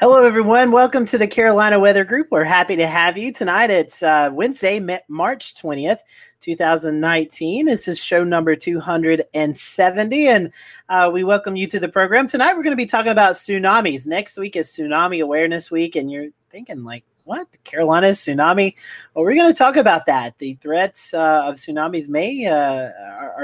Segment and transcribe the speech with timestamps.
[0.00, 0.70] Hello, everyone.
[0.70, 2.28] Welcome to the Carolina Weather Group.
[2.30, 3.68] We're happy to have you tonight.
[3.68, 4.78] It's uh, Wednesday,
[5.08, 5.98] March 20th,
[6.40, 7.66] 2019.
[7.66, 10.52] This is show number 270, and
[10.88, 12.28] uh, we welcome you to the program.
[12.28, 14.06] Tonight, we're going to be talking about tsunamis.
[14.06, 17.52] Next week is Tsunami Awareness Week, and you're thinking, like, what?
[17.52, 18.74] The Carolina tsunami?
[19.12, 20.38] Well, we're going to talk about that.
[20.38, 23.34] The threats uh, of tsunamis may uh, are,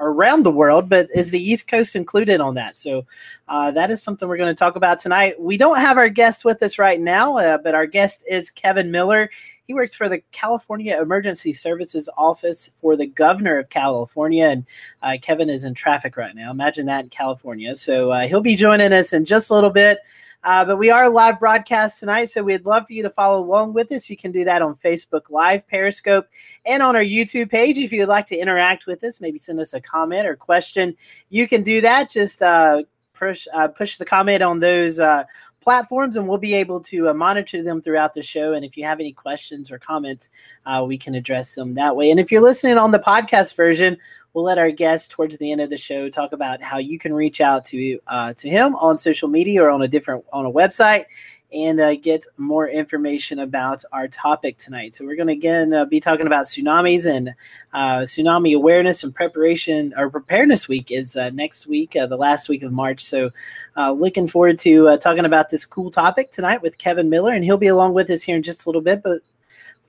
[0.00, 2.74] are, around the world, but is the East Coast included on that?
[2.74, 3.06] So
[3.46, 5.40] uh, that is something we're going to talk about tonight.
[5.40, 8.90] We don't have our guest with us right now, uh, but our guest is Kevin
[8.90, 9.30] Miller.
[9.68, 14.66] He works for the California Emergency Services Office for the Governor of California, and
[15.02, 16.50] uh, Kevin is in traffic right now.
[16.50, 17.76] Imagine that in California.
[17.76, 19.98] So uh, he'll be joining us in just a little bit.
[20.44, 23.74] Uh, but we are live broadcast tonight, so we'd love for you to follow along
[23.74, 24.08] with us.
[24.08, 26.28] You can do that on Facebook Live, Periscope,
[26.64, 27.76] and on our YouTube page.
[27.76, 30.96] If you would like to interact with us, maybe send us a comment or question,
[31.28, 32.10] you can do that.
[32.10, 32.82] Just uh,
[33.14, 35.24] push uh, push the comment on those uh,
[35.60, 38.52] platforms, and we'll be able to uh, monitor them throughout the show.
[38.52, 40.30] And if you have any questions or comments,
[40.66, 42.12] uh, we can address them that way.
[42.12, 43.98] And if you're listening on the podcast version,
[44.34, 47.12] we'll let our guest towards the end of the show talk about how you can
[47.12, 50.50] reach out to uh, to him on social media or on a different on a
[50.50, 51.06] website
[51.52, 54.94] and uh, get more information about our topic tonight.
[54.94, 57.34] So we're going to again uh, be talking about tsunamis and
[57.72, 62.48] uh, tsunami awareness and preparation or preparedness week is uh, next week, uh, the last
[62.48, 63.02] week of March.
[63.02, 63.30] So
[63.76, 67.56] uh, looking forward to talking about this cool topic tonight with Kevin Miller, and he'll
[67.56, 69.02] be along with us here in just a little bit.
[69.02, 69.22] But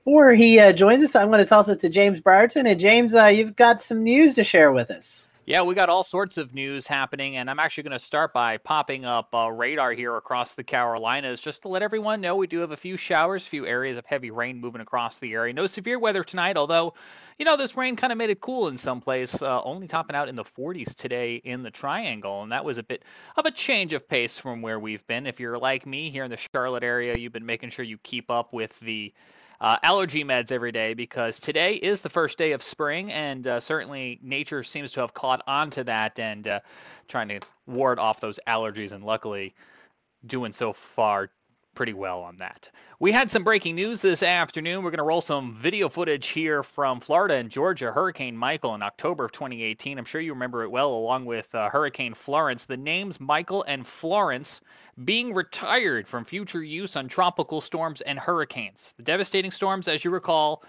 [0.04, 2.66] before he uh, joins us, I'm going to toss it to James Brierton.
[2.66, 5.28] And James, uh, you've got some news to share with us.
[5.46, 8.56] Yeah, we got all sorts of news happening, and I'm actually going to start by
[8.58, 12.60] popping up uh, radar here across the Carolinas just to let everyone know we do
[12.60, 15.52] have a few showers, few areas of heavy rain moving across the area.
[15.52, 16.94] No severe weather tonight, although,
[17.38, 20.14] you know, this rain kind of made it cool in some place, uh, only topping
[20.14, 23.04] out in the 40s today in the Triangle, and that was a bit
[23.36, 25.26] of a change of pace from where we've been.
[25.26, 28.30] If you're like me here in the Charlotte area, you've been making sure you keep
[28.30, 29.12] up with the
[29.60, 33.60] uh, allergy meds every day because today is the first day of spring, and uh,
[33.60, 36.60] certainly nature seems to have caught on to that and uh,
[37.08, 39.54] trying to ward off those allergies, and luckily
[40.26, 41.30] doing so far
[41.74, 42.68] pretty well on that.
[42.98, 44.82] We had some breaking news this afternoon.
[44.82, 47.92] We're going to roll some video footage here from Florida and Georgia.
[47.92, 49.98] Hurricane Michael in October of 2018.
[49.98, 52.66] I'm sure you remember it well, along with uh, Hurricane Florence.
[52.66, 54.62] The names Michael and Florence
[55.04, 58.94] being retired from future use on tropical storms and hurricanes.
[58.96, 60.62] The devastating storms, as you recall,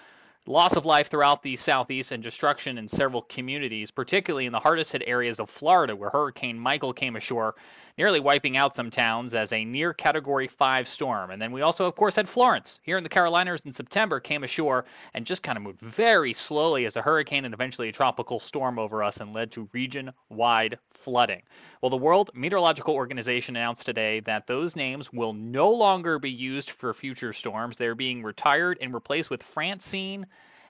[0.48, 4.92] loss of life throughout the southeast and destruction in several communities, particularly in the hardest
[4.94, 7.56] hit areas of Florida, where Hurricane Michael came ashore
[7.98, 11.32] nearly wiping out some towns as a near Category 5 storm.
[11.32, 14.44] And then we also, of course, had Florence here in the Carolinas in September, came
[14.44, 18.40] ashore and just kind of moved very slowly as a hurricane and eventually a tropical
[18.40, 21.42] storm over us and led to region wide flooding.
[21.82, 26.72] Well, the World Meteorological Organization announced today that those names will no longer be used
[26.72, 27.78] for future storms.
[27.78, 30.26] They're being retired and replaced with Francine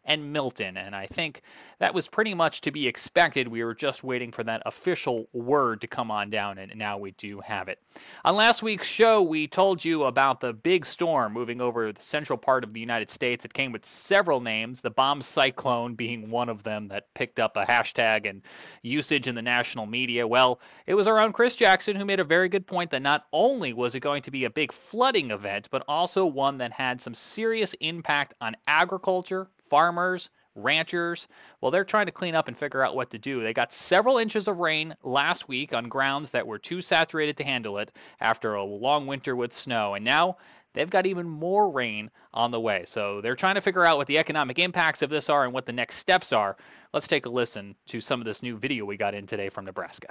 [0.06, 0.78] and Milton.
[0.78, 1.42] And I think
[1.80, 3.48] that was pretty much to be expected.
[3.48, 7.12] We were just waiting for that official word to come on down, and now we
[7.12, 7.80] do have it.
[8.26, 12.38] On last week's show, we told you about the big storm moving over the central
[12.38, 13.46] part of the United States.
[13.46, 17.58] It came with several names, the bomb cyclone being one of them that picked up
[17.58, 18.42] a hashtag and
[18.82, 20.28] usage in the national media.
[20.28, 23.26] Well, it was our own Chris Jackson who made a very good point that not
[23.34, 27.02] only was it going to be a big flooding event, but also one that had
[27.02, 31.30] some serious impact on agriculture, farmers, ranchers,
[31.62, 33.42] well, they're trying to clean up and figure out what to do.
[33.42, 37.46] They got several inches of rain last week on grounds that were too saturated to
[37.46, 37.90] handle it
[38.20, 39.94] after a long winter with snow.
[39.94, 40.36] And now
[40.74, 42.84] they've got even more rain on the way.
[42.86, 45.66] So they're trying to figure out what the economic impacts of this are and what
[45.66, 46.58] the next steps are.
[46.94, 49.64] Let's take a listen to some of this new video we got in today from
[49.64, 50.10] Nebraska.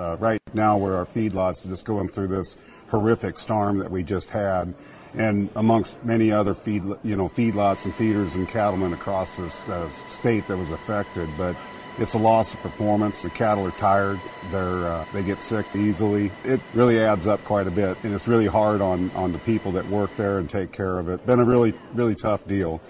[0.00, 2.56] Uh, right now, where our feedlots are just going through this
[2.88, 4.74] horrific storm that we just had,
[5.14, 9.88] and amongst many other feed, you know, feedlots and feeders and cattlemen across this uh,
[10.06, 11.28] state that was affected.
[11.36, 11.56] But
[11.98, 13.22] it's a loss of performance.
[13.22, 14.20] The cattle are tired.
[14.50, 16.30] They're uh, they get sick easily.
[16.44, 19.72] It really adds up quite a bit, and it's really hard on on the people
[19.72, 21.24] that work there and take care of it.
[21.26, 22.80] Been a really really tough deal.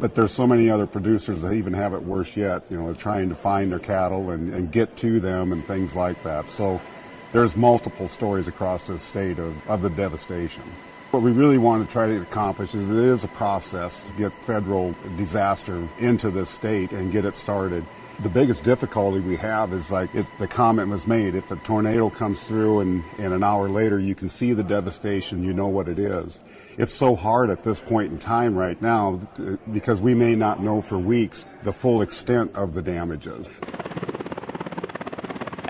[0.00, 2.64] But there's so many other producers that even have it worse yet.
[2.70, 5.94] You know, they're trying to find their cattle and, and get to them and things
[5.94, 6.48] like that.
[6.48, 6.80] So
[7.32, 10.64] there's multiple stories across this state of, of the devastation.
[11.12, 14.32] What we really want to try to accomplish is it is a process to get
[14.44, 17.84] federal disaster into the state and get it started.
[18.20, 22.08] The biggest difficulty we have is like if the comment was made, if a tornado
[22.08, 25.86] comes through and, and an hour later you can see the devastation, you know what
[25.86, 26.40] it is.
[26.78, 30.62] It's so hard at this point in time right now uh, because we may not
[30.62, 33.50] know for weeks the full extent of the damages.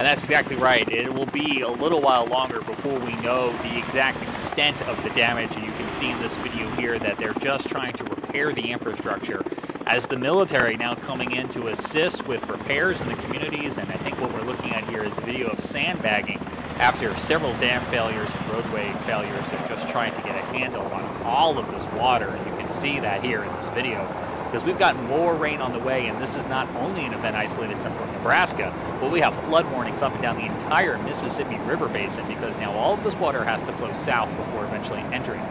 [0.03, 0.89] And that's exactly right.
[0.89, 5.11] It will be a little while longer before we know the exact extent of the
[5.11, 5.55] damage.
[5.55, 8.73] And you can see in this video here that they're just trying to repair the
[8.73, 9.45] infrastructure
[9.87, 13.79] as the military now coming in to assist with repairs in the communities.
[13.79, 16.41] And I think what we're looking at here is a video of sandbagging
[16.81, 19.51] after several dam failures and roadway failures.
[19.51, 22.35] They're just trying to get a handle on all of this water.
[22.35, 24.11] And you can see that here in this video
[24.53, 27.35] because we've got more rain on the way, and this is not only an event
[27.35, 28.71] isolated to Nebraska,
[29.01, 32.71] but we have flood warnings up and down the entire Mississippi River Basin because now
[32.75, 35.49] all of this water has to flow south before eventually entering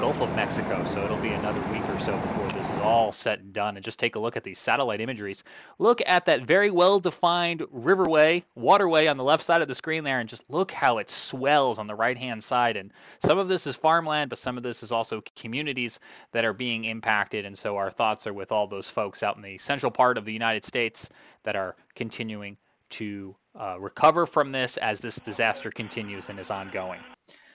[0.00, 0.82] Gulf of Mexico.
[0.86, 3.76] So it'll be another week or so before this is all set and done.
[3.76, 5.44] And just take a look at these satellite imageries.
[5.78, 10.02] Look at that very well defined riverway, waterway on the left side of the screen
[10.02, 12.78] there, and just look how it swells on the right hand side.
[12.78, 12.92] And
[13.22, 16.00] some of this is farmland, but some of this is also communities
[16.32, 17.44] that are being impacted.
[17.44, 20.24] And so our thoughts are with all those folks out in the central part of
[20.24, 21.10] the United States
[21.42, 22.56] that are continuing
[22.88, 27.00] to uh, recover from this as this disaster continues and is ongoing.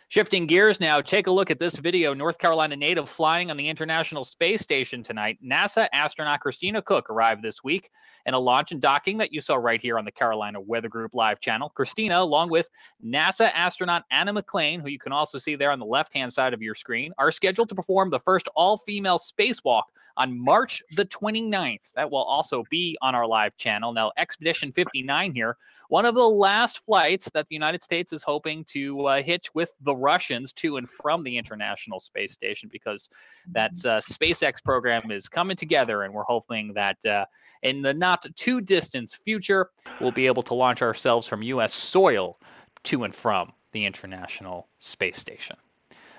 [0.10, 2.14] Shifting gears now, take a look at this video.
[2.14, 5.40] North Carolina native flying on the International Space Station tonight.
[5.44, 7.90] NASA astronaut Christina Koch arrived this week
[8.28, 11.16] in a launch and docking that you saw right here on the Carolina Weather Group
[11.16, 11.70] live channel.
[11.70, 12.70] Christina, along with
[13.04, 16.54] NASA astronaut Anna McClain, who you can also see there on the left hand side
[16.54, 19.84] of your screen, are scheduled to perform the first all female spacewalk
[20.18, 21.92] on March the 29th.
[21.94, 23.92] That will also be on our live channel.
[23.92, 25.58] Now, Expedition 59 here,
[25.90, 29.74] one of the last flights that the United States is hoping to uh, hitch with
[29.82, 33.10] the Russians to and from the International Space Station because
[33.52, 37.26] that uh, SpaceX program is coming together, and we're hoping that uh,
[37.64, 39.70] in the not too distant future,
[40.00, 41.74] we'll be able to launch ourselves from U.S.
[41.74, 42.40] soil
[42.84, 45.58] to and from the International Space Station.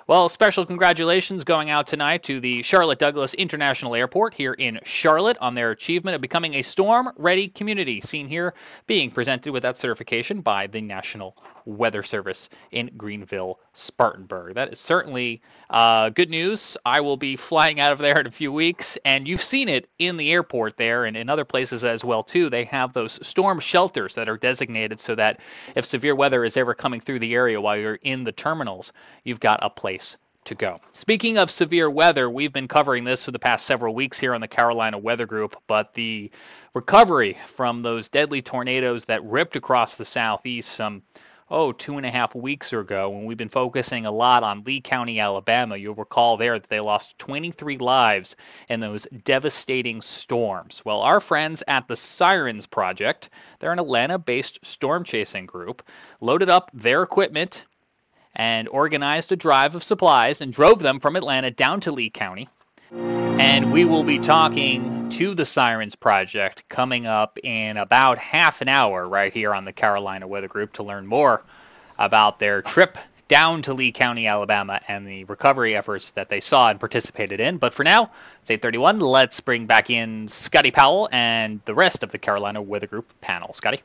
[0.08, 5.36] Well, special congratulations going out tonight to the Charlotte Douglas International Airport here in Charlotte
[5.40, 8.00] on their achievement of becoming a storm ready community.
[8.00, 8.54] Seen here
[8.86, 14.54] being presented with that certification by the National Weather Service in Greenville, Spartanburg.
[14.54, 16.76] That is certainly uh, good news.
[16.86, 19.90] I will be flying out of there in a few weeks, and you've seen it
[19.98, 22.48] in the airport there and in other places as well too.
[22.48, 25.40] They have those storm shelters that are designated so that
[25.74, 28.92] if severe weather is ever coming through the area while you're in the terminals,
[29.24, 29.95] you've got a place
[30.46, 30.80] to go.
[30.92, 34.40] Speaking of severe weather, we've been covering this for the past several weeks here on
[34.40, 36.30] the Carolina Weather Group, but the
[36.74, 41.02] recovery from those deadly tornadoes that ripped across the southeast some
[41.48, 44.80] oh, two and a half weeks ago when we've been focusing a lot on Lee
[44.80, 45.76] County, Alabama.
[45.76, 48.36] You'll recall there that they lost 23 lives
[48.68, 50.84] in those devastating storms.
[50.84, 55.88] Well, our friends at the Sirens Project, they're an Atlanta based storm chasing group,
[56.20, 57.66] loaded up their equipment
[58.36, 62.48] and organized a drive of supplies and drove them from Atlanta down to Lee County.
[62.92, 68.68] And we will be talking to the Sirens Project coming up in about half an
[68.68, 71.42] hour right here on the Carolina Weather Group to learn more
[71.98, 72.96] about their trip
[73.28, 77.56] down to Lee County, Alabama, and the recovery efforts that they saw and participated in.
[77.56, 78.10] But for now,
[78.42, 79.00] it's 8:31.
[79.00, 83.52] Let's bring back in Scotty Powell and the rest of the Carolina Weather Group panel.
[83.52, 83.80] Scotty.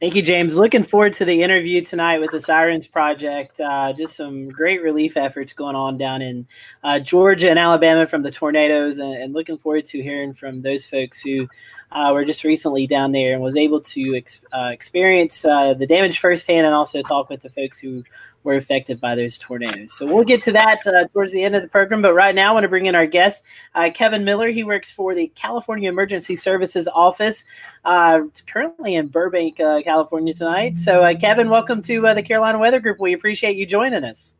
[0.00, 0.56] Thank you, James.
[0.56, 3.60] Looking forward to the interview tonight with the Sirens Project.
[3.60, 6.48] Uh, just some great relief efforts going on down in
[6.82, 10.86] uh, Georgia and Alabama from the tornadoes, and, and, looking forward to hearing from those
[10.86, 11.46] folks who
[11.92, 15.86] uh, were just recently down there and was able to ex- uh, experience uh, the
[15.86, 18.04] damage firsthand, and also talk with the folks who
[18.42, 19.92] were affected by those tornadoes.
[19.92, 22.00] So we'll get to that uh, towards the end of the program.
[22.00, 23.44] But right now, I want to bring in our guest,
[23.74, 24.48] uh, Kevin Miller.
[24.48, 27.44] He works for the California Emergency Services Office.
[27.84, 30.78] Uh, it's currently in Burbank, uh, California tonight.
[30.78, 32.98] So, uh, Kevin, welcome to uh, the Carolina Weather Group.
[32.98, 34.34] We appreciate you joining us.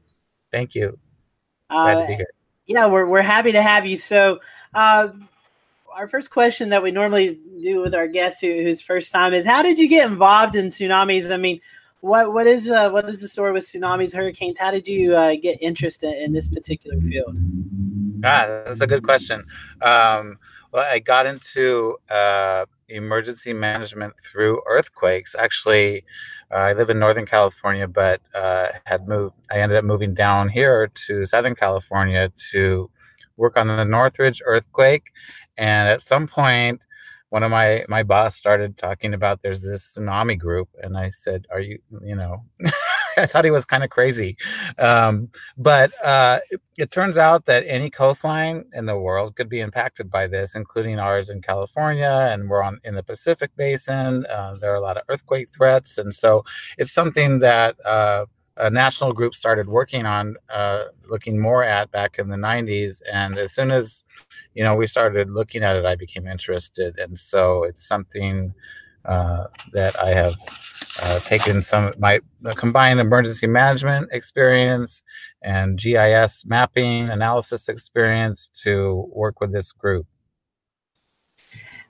[0.50, 0.98] Thank you.
[1.68, 2.30] Glad to be here.
[2.66, 3.96] Yeah, we're, we're happy to have you.
[3.96, 4.40] So,
[5.94, 9.44] our first question that we normally do with our guests who, whose first time is
[9.44, 11.32] how did you get involved in tsunamis?
[11.32, 11.60] I mean,
[12.00, 14.58] what what is uh, what is the story with tsunamis, hurricanes?
[14.58, 17.36] How did you uh, get interested in this particular field?
[18.24, 19.44] Ah, that's a good question.
[19.82, 20.38] Um,
[20.72, 25.34] well, I got into uh, emergency management through earthquakes.
[25.34, 26.04] Actually,
[26.50, 29.34] uh, I live in Northern California, but uh, had moved.
[29.50, 32.90] I ended up moving down here to Southern California to
[33.40, 35.10] work on the Northridge earthquake,
[35.56, 36.80] and at some point
[37.30, 41.46] one of my my boss started talking about there's this tsunami group and i said
[41.50, 42.44] are you you know?
[43.16, 44.36] I thought he was kind of crazy.
[44.78, 45.28] Um,
[45.58, 46.38] but uh,
[46.78, 50.98] it, turns out that any coastline in the world could be impacted by this including
[50.98, 54.96] ours in california and we're on in the pacific basin uh, there are a lot
[54.96, 55.98] of earthquake threats.
[55.98, 56.44] And so
[56.78, 58.26] it's something that uh,
[58.60, 63.38] a national group started working on uh, looking more at back in the 90s and
[63.38, 64.04] as soon as
[64.54, 68.54] you know we started looking at it i became interested and so it's something
[69.04, 70.36] uh, that I have
[71.00, 72.20] uh, taken some my
[72.56, 75.02] combined emergency management experience
[75.42, 80.06] and GIS mapping analysis experience to work with this group.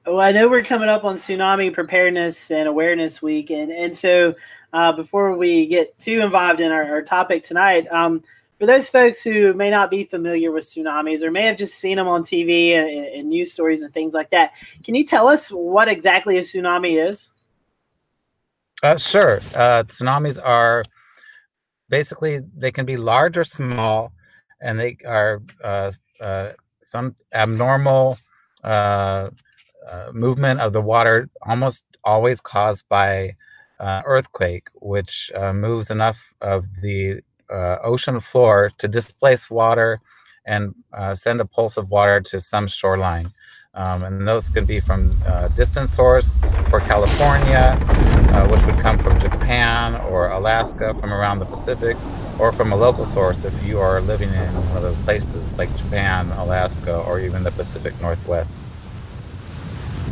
[0.07, 4.35] Well, I know we're coming up on Tsunami Preparedness and Awareness Week, and and so
[4.73, 8.23] uh, before we get too involved in our, our topic tonight, um,
[8.59, 11.97] for those folks who may not be familiar with tsunamis or may have just seen
[11.97, 14.53] them on TV and, and news stories and things like that,
[14.85, 17.33] can you tell us what exactly a tsunami is?
[18.83, 19.39] Uh, sure.
[19.55, 20.85] Uh, tsunamis are
[21.89, 24.13] basically they can be large or small,
[24.61, 26.53] and they are uh, uh
[26.85, 28.19] some abnormal
[28.65, 29.31] uh,
[29.89, 33.35] uh, movement of the water, almost always caused by
[33.81, 37.21] earthquake, which moves enough of the
[37.83, 40.01] ocean floor to displace water
[40.47, 40.75] and
[41.15, 43.33] send a pulse of water to some shoreline.
[43.73, 47.79] Um, and those could be from uh, distant source for California,
[48.33, 51.97] uh, which would come from Japan or Alaska from around the Pacific,
[52.41, 55.75] or from a local source if you are living in one of those places like
[55.77, 58.59] Japan, Alaska, or even the Pacific Northwest.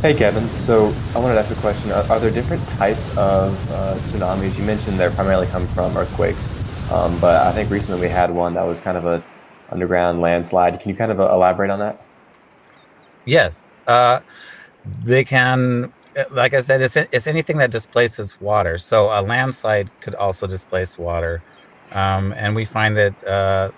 [0.01, 1.91] Hey Kevin, so I wanted to ask a question.
[1.91, 4.57] Are, are there different types of uh, tsunamis?
[4.57, 6.49] You mentioned they primarily come from earthquakes,
[6.89, 9.21] um, but I think recently we had one that was kind of a
[9.71, 10.79] underground landslide.
[10.79, 12.01] Can you kind of uh, elaborate on that?
[13.25, 14.21] Yes, uh,
[15.03, 15.91] they can.
[16.31, 18.77] Like I said, it's it's anything that displaces water.
[18.77, 21.43] So a landslide could also displace water,
[21.91, 23.71] um, and we find that uh,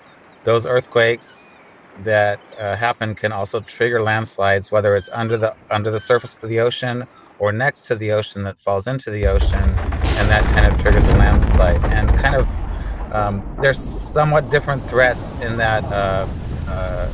[0.43, 1.57] those earthquakes
[2.03, 6.49] that uh, happen can also trigger landslides, whether it's under the under the surface of
[6.49, 7.07] the ocean
[7.39, 9.75] or next to the ocean that falls into the ocean,
[10.17, 11.83] and that kind of triggers a landslide.
[11.85, 12.47] And kind of
[13.13, 16.27] um, there's somewhat different threats in that uh,
[16.67, 17.11] uh,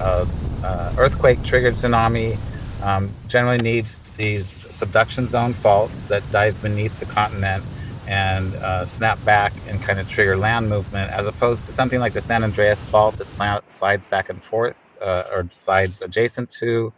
[0.00, 0.26] uh
[0.64, 2.38] uh, earthquake triggered tsunami
[2.82, 7.62] um, generally needs these subduction zone faults that dive beneath the continent
[8.06, 12.12] and uh, snap back and kind of trigger land movement, as opposed to something like
[12.12, 13.28] the San Andreas fault that
[13.70, 16.92] slides back and forth uh, or slides adjacent to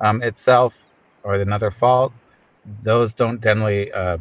[0.00, 0.74] um, itself
[1.22, 2.12] or another fault.
[2.82, 4.18] Those don't generally uh,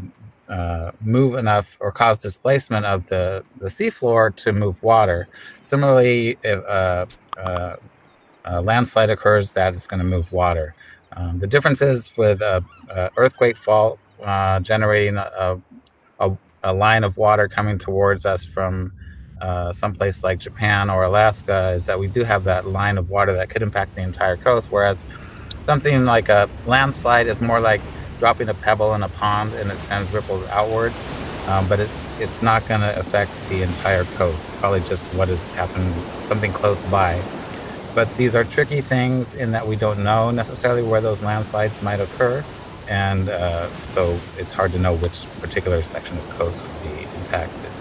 [0.50, 5.28] uh, move enough or cause displacement of the, the seafloor to move water.
[5.62, 7.06] Similarly, if, uh,
[7.38, 7.76] uh,
[8.46, 10.76] a landslide occurs, that is going to move water.
[11.14, 15.60] Um, the difference is with a, a earthquake fault uh, generating a,
[16.20, 16.32] a,
[16.64, 18.92] a, line of water coming towards us from
[19.42, 23.34] uh, someplace like Japan or Alaska is that we do have that line of water
[23.34, 25.06] that could impact the entire coast, whereas
[25.62, 27.82] something like a landslide is more like
[28.20, 30.94] dropping a pebble in a pond and it sends ripples outward.
[31.48, 34.48] Um, but it's it's not going to affect the entire coast.
[34.60, 35.94] Probably just what has happened,
[36.28, 37.22] something close by.
[37.94, 42.00] But these are tricky things in that we don't know necessarily where those landslides might
[42.00, 42.44] occur.
[42.90, 47.04] And uh, so it's hard to know which particular section of the coast would be
[47.04, 47.72] impacted.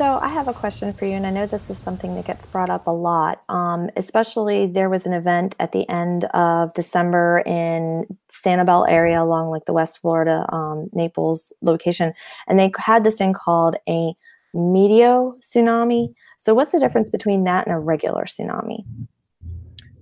[0.00, 2.46] So I have a question for you, and I know this is something that gets
[2.46, 3.42] brought up a lot.
[3.50, 9.50] Um, especially, there was an event at the end of December in Sanibel area along
[9.50, 12.14] like the West Florida, um, Naples location,
[12.48, 14.14] and they had this thing called a
[14.54, 16.14] meteo tsunami.
[16.38, 18.86] So, what's the difference between that and a regular tsunami?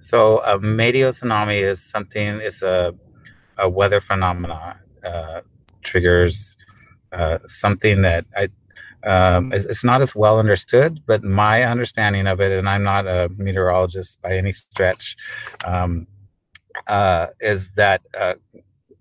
[0.00, 2.95] So, a meteo tsunami is something, it's a,
[3.59, 5.40] a weather phenomena, uh,
[5.83, 6.57] triggers
[7.12, 8.49] uh, something that I,
[9.09, 13.31] um, it's not as well understood, but my understanding of it, and I'm not a
[13.37, 15.17] meteorologist by any stretch,
[15.64, 16.07] um,
[16.87, 18.35] uh, is that uh,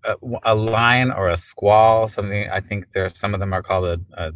[0.05, 3.85] a, a, line or a squall, something I think there some of them are called
[3.85, 4.31] a, a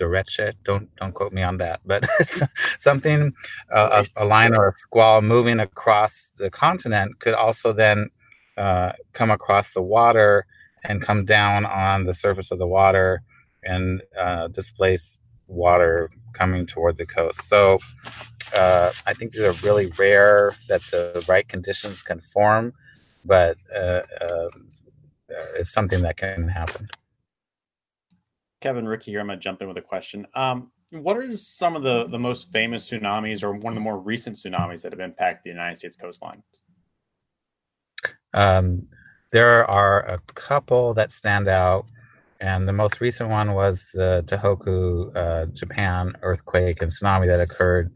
[0.00, 0.52] derecho.
[0.64, 2.08] Don't don't quote me on that, but
[2.78, 3.32] something
[3.72, 8.10] uh, a, a, line or a squall moving across the continent could also then
[8.56, 10.46] uh, come across the water
[10.84, 13.22] and come down on the surface of the water
[13.62, 17.42] and uh, displace water coming toward the coast.
[17.42, 17.78] So
[18.56, 22.72] uh, I think these are really rare that the right conditions can form,
[23.24, 24.48] but uh, uh,
[25.56, 26.88] it's something that can happen.
[28.60, 29.20] Kevin Ricky here.
[29.20, 30.26] I'm going to jump in with a question.
[30.34, 33.98] Um, what are some of the, the most famous tsunamis or one of the more
[33.98, 36.42] recent tsunamis that have impacted the United States coastline?
[38.34, 38.86] Um,
[39.30, 41.86] there are a couple that stand out,
[42.40, 47.92] and the most recent one was the Tohoku, uh, Japan earthquake and tsunami that occurred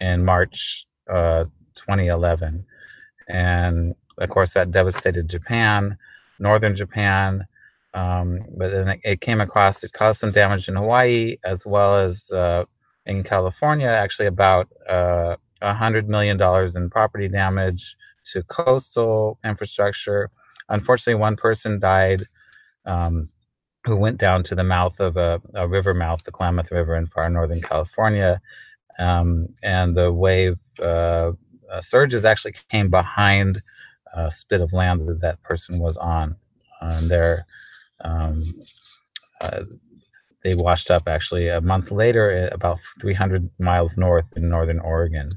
[0.00, 2.64] in March uh, 2011.
[3.28, 5.96] And of course, that devastated Japan,
[6.38, 7.46] northern Japan,
[7.98, 12.30] um, but then it, came across, it caused some damage in Hawaii as well as
[12.30, 12.64] uh,
[13.06, 16.40] in California, actually, about uh, $100 million
[16.76, 20.30] in property damage to coastal infrastructure,
[20.68, 22.22] unfortunately, one person died
[22.84, 23.28] um,
[23.84, 27.06] who went down to the mouth of a, a, river mouth, the Klamath River in
[27.06, 28.40] far northern California.
[29.00, 31.32] Um, and the wave uh,
[31.72, 33.60] uh, surges actually came behind
[34.14, 36.36] a spit of land that that person was on.
[36.80, 37.44] And there,
[38.02, 38.44] um,
[39.40, 39.62] uh,
[40.42, 45.30] they washed up actually a month later, about 300 miles north in northern Oregon.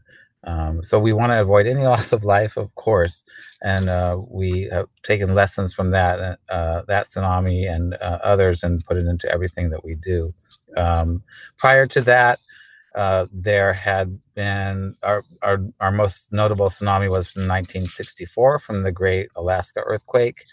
[0.43, 3.23] Um, so we want to avoid any loss of life, of course,
[3.61, 8.83] and uh, we have taken lessons from that uh, that tsunami and uh, others and
[8.85, 10.33] put it into everything that we do.
[10.77, 11.23] Um,
[11.57, 12.39] prior to that,
[12.95, 18.91] uh, there had been our, our our most notable tsunami was from 1964 from the
[18.91, 20.45] Great Alaska earthquake,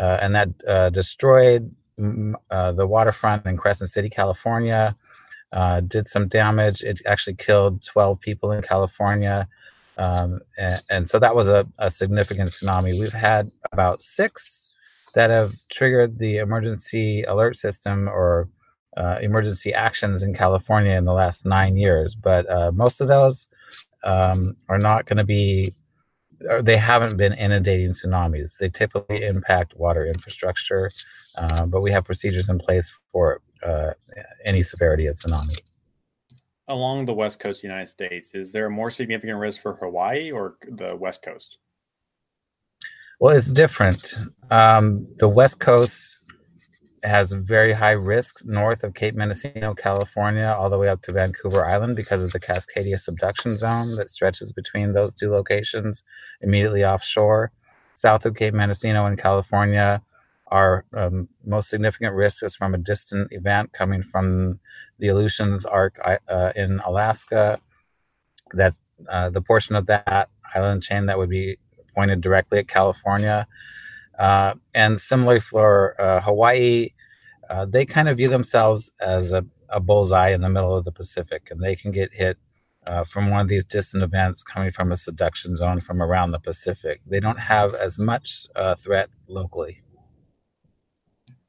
[0.00, 4.96] uh, and that uh, destroyed the waterfront in Crescent City, California
[5.52, 6.82] uh, did some damage.
[6.82, 9.48] It actually killed 12 people in California.
[9.98, 12.98] Um, and, and, so that was a, a, significant tsunami.
[12.98, 14.72] We've had about six
[15.14, 18.48] that have triggered the emergency alert system or
[18.96, 22.14] uh, emergency actions in California in the last nine years.
[22.14, 23.46] But uh, most of those
[24.04, 25.72] um, are not going to be,
[26.62, 28.56] they haven't been inundating tsunamis.
[28.58, 30.90] They typically impact water infrastructure,
[31.36, 33.92] uh, but we have procedures in place for uh,
[34.44, 35.58] any severity of tsunami.
[36.68, 39.74] Along the west coast of the United States, is there a more significant risk for
[39.74, 41.58] Hawaii or the west coast?
[43.18, 44.16] Well, it's different.
[44.50, 46.16] Um, the west coast
[47.02, 51.64] has very high risk north of Cape Mendocino, California, all the way up to Vancouver
[51.64, 56.02] Island because of the Cascadia subduction zone that stretches between those two locations
[56.40, 57.52] immediately offshore.
[57.94, 60.02] South of Cape Mendocino in California,
[60.48, 64.58] our um, most significant risk is from a distant event coming from
[64.98, 67.60] the Aleutians Arc uh, in Alaska.
[68.52, 68.74] That
[69.08, 71.58] uh, the portion of that island chain that would be
[71.94, 73.46] pointed directly at California.
[74.20, 76.90] Uh, and similarly for uh, Hawaii,
[77.48, 80.92] uh, they kind of view themselves as a, a, bullseye in the middle of the
[80.92, 82.36] Pacific, and they can get hit
[82.86, 86.38] uh, from one of these distant events coming from a subduction zone from around the
[86.38, 87.00] Pacific.
[87.06, 89.80] They don't have as much threat locally.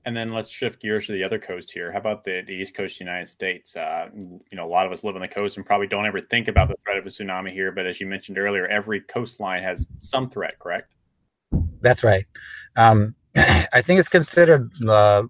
[0.05, 1.91] And then let's shift gears to the other coast here.
[1.91, 3.75] How about the, the east coast of the United States?
[3.75, 6.21] Uh, you know, a lot of us live on the coast and probably don't ever
[6.21, 7.71] think about the threat of a tsunami here.
[7.71, 10.95] But as you mentioned earlier, every coastline has some threat, correct?
[11.81, 12.25] That's right.
[12.75, 15.23] Um, I think it's considered uh,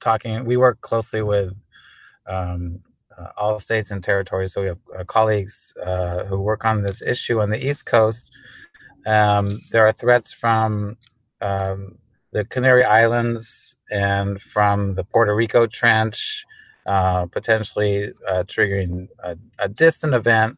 [0.00, 0.44] talking.
[0.44, 1.52] We work closely with
[2.26, 2.80] um,
[3.18, 4.52] uh, all states and territories.
[4.52, 8.30] So we have uh, colleagues uh, who work on this issue on the East Coast.
[9.06, 10.96] Um, there are threats from
[11.40, 11.98] um,
[12.32, 16.44] the Canary Islands and from the Puerto Rico Trench,
[16.86, 20.56] uh, potentially uh, triggering a, a, distant event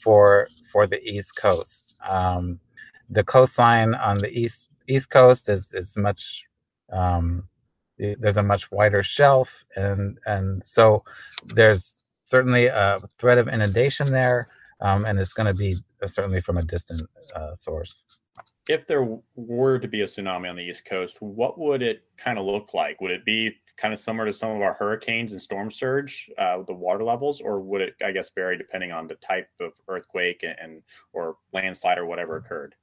[0.00, 1.94] for for the East Coast.
[2.08, 2.60] Um,
[3.10, 6.44] the coastline on the east East Coast is is much
[6.92, 7.48] um,
[7.98, 11.04] there's a much wider shelf, and and so
[11.46, 14.48] there's certainly a threat of inundation there,
[14.80, 15.76] um, and it's going to be
[16.06, 17.02] certainly from a distant
[17.36, 18.04] uh, source
[18.70, 22.38] if there were to be a tsunami on the East Coast, what would it kind
[22.38, 23.00] of look like?
[23.00, 26.54] Would it be kind of similar to some of our hurricanes and storm surge, uh,
[26.58, 29.72] with the water levels, or would it, I guess, vary depending on the type of
[29.88, 32.76] earthquake and or landslide or whatever occurred?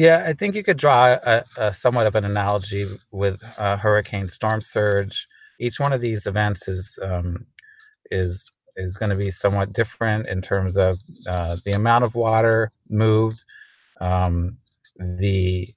[0.00, 4.28] Yeah, I think you could draw a, a somewhat of an analogy with uh, hurricane
[4.28, 5.28] storm surge.
[5.60, 7.44] Each one of these events is um,
[8.10, 12.72] is is going to be somewhat different in terms of uh, the amount of water
[12.88, 13.44] moved,
[14.00, 14.56] um,
[14.98, 15.68] the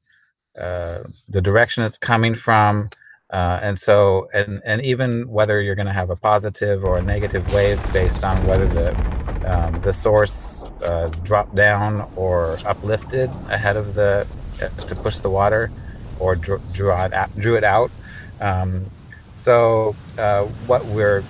[0.58, 2.92] uh, the direction it's coming from,
[3.34, 7.04] uh, and so and and even whether you're going to have a positive or a
[7.04, 13.78] negative wave based on whether the um, the source uh, dropped down or uplifted ahead
[13.78, 14.28] of the
[14.62, 15.72] uh, to push the water
[16.20, 17.92] or drew, drew it out, drew it out.
[18.40, 18.90] Um,
[19.36, 21.24] so uh, what we're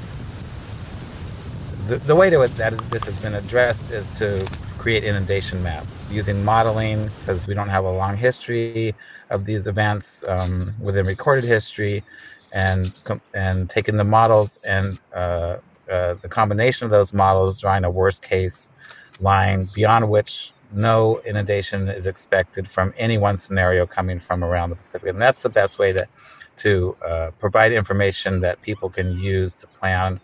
[1.87, 6.43] the, the way to that this has been addressed is to create inundation maps using
[6.43, 8.93] modeling because we don't have a long history
[9.29, 12.03] of these events um, within recorded history
[12.51, 12.93] and
[13.33, 14.99] and taking the models and
[15.91, 18.69] uh, the combination of those models drawing a worst case
[19.19, 24.75] line beyond which no inundation is expected from any one scenario coming from around the
[24.75, 25.09] Pacific.
[25.09, 26.07] And that's the best way to
[26.55, 30.19] to uh, provide information that people can use to plan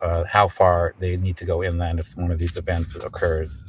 [0.00, 3.62] uh, how far they need to go inland if one of these events occurs.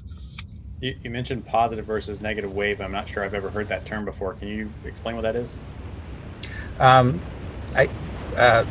[0.79, 2.81] You, you, mentioned positive versus negative wave.
[2.81, 4.35] I'm not sure I've ever heard that term before.
[4.35, 5.57] Can you explain what that is?
[6.79, 7.19] Um,
[7.75, 7.89] I
[8.35, 8.63] uh,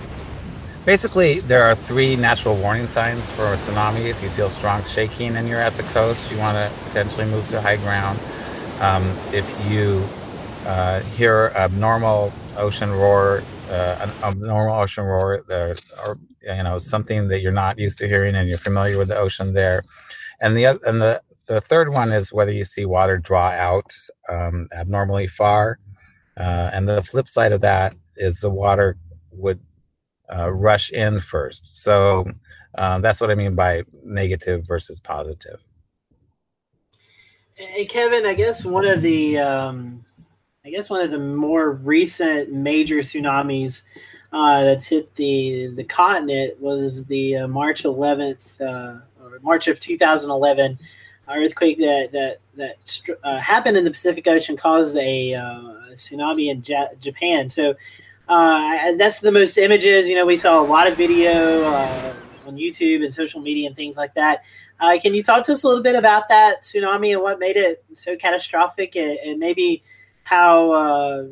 [0.86, 4.06] basically there are three natural warning signs for a tsunami.
[4.06, 7.46] If you feel strong shaking and you're at the coast, you want to potentially move
[7.50, 8.18] to high ground.
[8.80, 10.02] Um, if you
[10.64, 17.28] uh, hear abnormal ocean roar, uh, an abnormal ocean roar, uh, or you know something
[17.28, 19.82] that you're not used to hearing, and you're familiar with the ocean there.
[20.40, 23.92] And the and the the third one is whether you see water draw out
[24.28, 25.78] um, abnormally far.
[26.36, 28.96] Uh, and the flip side of that is the water
[29.32, 29.58] would
[30.34, 31.82] uh, rush in first.
[31.82, 32.24] So
[32.76, 35.60] uh, that's what I mean by negative versus positive.
[37.54, 40.04] Hey, Kevin, I guess one of the um,
[40.64, 43.82] I guess one of the more recent major tsunamis
[44.32, 49.80] uh, that's hit the the continent was the uh, March 11th uh, or March of
[49.80, 50.78] 2011
[51.28, 56.62] earthquake that that that uh, happened in the Pacific Ocean caused a, uh, tsunami in
[56.66, 57.48] ja- Japan.
[57.48, 57.74] So
[58.28, 60.08] uh, that's the most images.
[60.08, 62.14] You know, we saw a lot of video uh,
[62.46, 64.42] on YouTube and social media and things like that.
[64.80, 67.56] Uh, can you talk to us a little bit about that tsunami and what made
[67.56, 69.82] it so catastrophic, and, and maybe
[70.22, 71.24] how uh,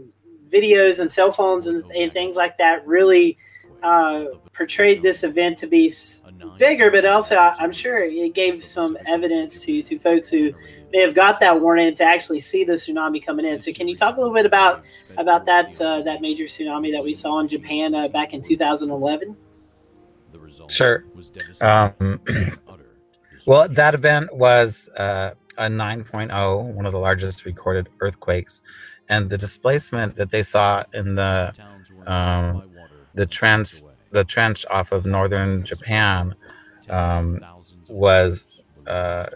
[0.50, 3.36] videos and cell phones and, and, things like that really
[4.54, 5.92] portrayed this event to be
[6.58, 10.54] bigger, but also I'm sure it gave some evidence to to folks who
[10.94, 13.58] may have got that warning to actually see the tsunami coming in.
[13.60, 14.84] So, can you talk a little bit about
[15.18, 19.36] about that uh, that major tsunami that we saw in Japan uh, back in 2011?
[20.68, 21.04] Sure.
[21.60, 22.20] Um,
[23.46, 28.62] well, that event was uh, a 9.0, one of the largest recorded earthquakes,
[29.08, 31.52] and the displacement that they saw in the
[32.06, 32.70] um,
[33.14, 36.36] the trench the trench off of northern Japan
[36.88, 37.44] um,
[37.88, 38.48] was
[38.86, 39.26] uh,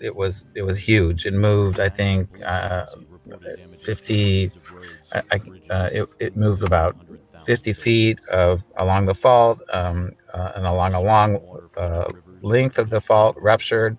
[0.00, 1.26] it was it was huge.
[1.26, 2.86] It moved, I think, uh,
[3.78, 4.50] fifty.
[5.12, 6.96] I, uh, it, it moved about
[7.44, 12.90] fifty feet of along the fault um, uh, and along a long uh, length of
[12.90, 13.96] the fault ruptured.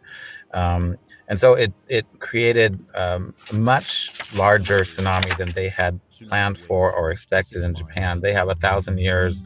[0.53, 0.97] Um,
[1.29, 7.12] and so it, it created um, much larger tsunami than they had planned for or
[7.12, 8.21] expected in Japan.
[8.21, 9.43] They have a thousand years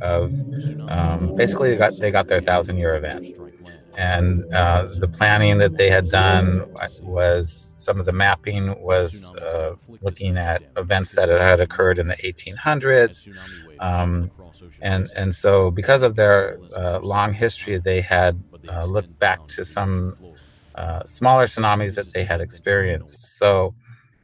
[0.00, 0.32] of
[0.88, 3.26] um, basically they got they got their thousand year event,
[3.96, 6.64] and uh, the planning that they had done
[7.02, 12.16] was some of the mapping was uh, looking at events that had occurred in the
[12.16, 13.28] 1800s,
[13.80, 14.30] um,
[14.80, 19.64] and and so because of their uh, long history, they had uh, looked back to
[19.64, 20.16] some
[20.74, 23.36] uh, smaller tsunamis that they had experienced.
[23.38, 23.74] So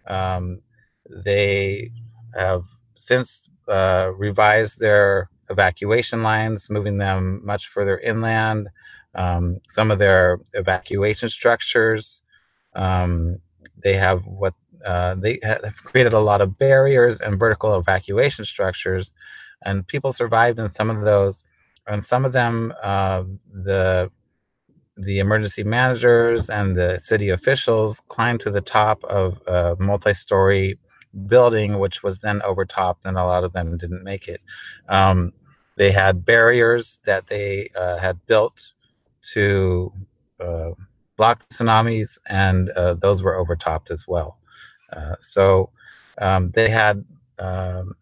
[0.06, 0.60] um,
[1.08, 1.90] they
[2.34, 8.68] have since uh, revised their evacuation lines, moving them much further inland.
[9.16, 12.22] Um, some of their evacuation structures,
[12.74, 13.38] um,
[13.82, 19.12] they have what uh, they have created a lot of barriers and vertical evacuation structures,
[19.64, 21.42] and people survived in some of those.
[21.88, 24.10] And some of them, uh, the
[24.96, 30.78] the emergency managers and the city officials climbed to the top of a multi-story
[31.26, 34.40] building, which was then overtopped, and a lot of them didn't make it.
[34.88, 35.32] Um,
[35.76, 38.72] they had barriers that they uh, had built
[39.32, 39.92] to
[40.40, 40.70] uh,
[41.16, 44.38] block tsunamis, and uh, those were overtopped as well.
[44.92, 45.70] Uh, so
[46.18, 47.04] um, they had
[47.38, 47.94] um,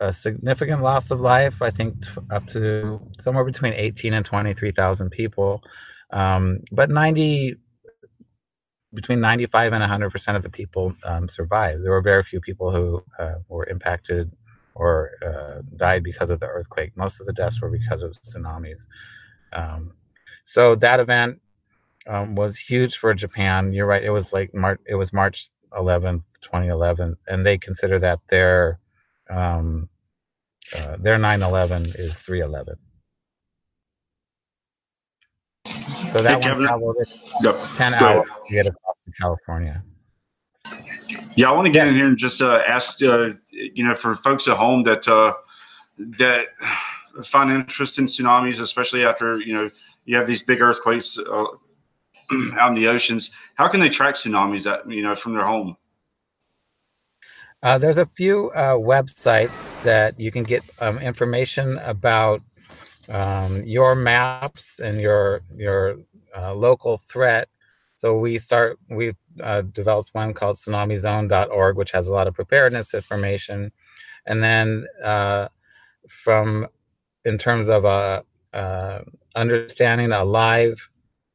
[0.00, 1.62] a significant loss of life.
[1.62, 5.62] I think t- up to somewhere between 18 and 23,000 people,
[6.10, 7.56] um, but 90
[8.94, 11.82] between 95 and 100 percent of the people um, survived.
[11.82, 14.30] There were very few people who uh, were impacted
[14.74, 16.96] or uh, died because of the earthquake.
[16.96, 18.86] Most of the deaths were because of tsunamis.
[19.52, 19.92] Um,
[20.44, 21.40] so that event
[22.06, 23.72] um, was huge for Japan.
[23.72, 24.02] You're right.
[24.02, 24.80] It was like March.
[24.86, 28.78] It was March 11th, 2011, and they consider that their
[29.30, 29.88] um,
[30.76, 32.76] uh, their 9/11 is 3/11.
[36.12, 36.96] So that hey, one traveled
[37.42, 37.56] yep.
[37.76, 39.82] 10 hours to get across to California.
[41.36, 44.14] Yeah, I want to get in here and just uh, ask, uh, you know, for
[44.14, 45.32] folks at home that uh,
[46.18, 46.48] that
[47.24, 49.68] find interest in tsunamis, especially after you know
[50.04, 51.44] you have these big earthquakes uh,
[52.58, 53.30] out in the oceans.
[53.54, 55.76] How can they track tsunamis that you know from their home?
[57.62, 62.42] Uh, there's a few uh, websites that you can get um, information about
[63.08, 65.96] um, your maps and your your
[66.36, 67.48] uh, local threat.
[67.94, 68.78] So we start.
[68.90, 73.70] We've uh, developed one called tsunamizone.org, which has a lot of preparedness information,
[74.26, 75.48] and then uh,
[76.08, 76.66] from
[77.24, 79.02] in terms of a uh,
[79.34, 80.88] understanding a live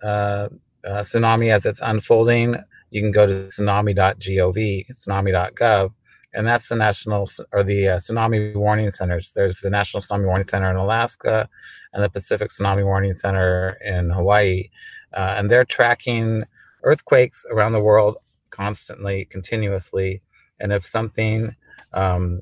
[0.03, 0.49] uh,
[0.85, 2.55] tsunami as it's unfolding,
[2.91, 5.91] you can go to tsunami.gov, tsunami.gov,
[6.33, 9.31] and that's the national or the uh, tsunami warning centers.
[9.33, 11.49] There's the National Tsunami Warning Center in Alaska
[11.93, 14.69] and the Pacific Tsunami Warning Center in Hawaii,
[15.13, 16.43] uh, and they're tracking
[16.83, 18.17] earthquakes around the world
[18.51, 20.21] constantly, continuously,
[20.59, 21.55] and if something,
[21.93, 22.41] um,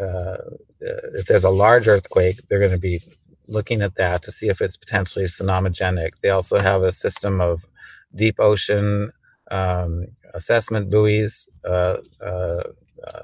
[0.00, 0.36] uh,
[0.80, 3.02] if there's a large earthquake, they're going to be
[3.52, 6.12] looking at that to see if it's potentially tsunamigenic.
[6.22, 7.66] They also have a system of
[8.14, 9.12] deep ocean
[9.50, 12.62] um, assessment buoys, uh, uh,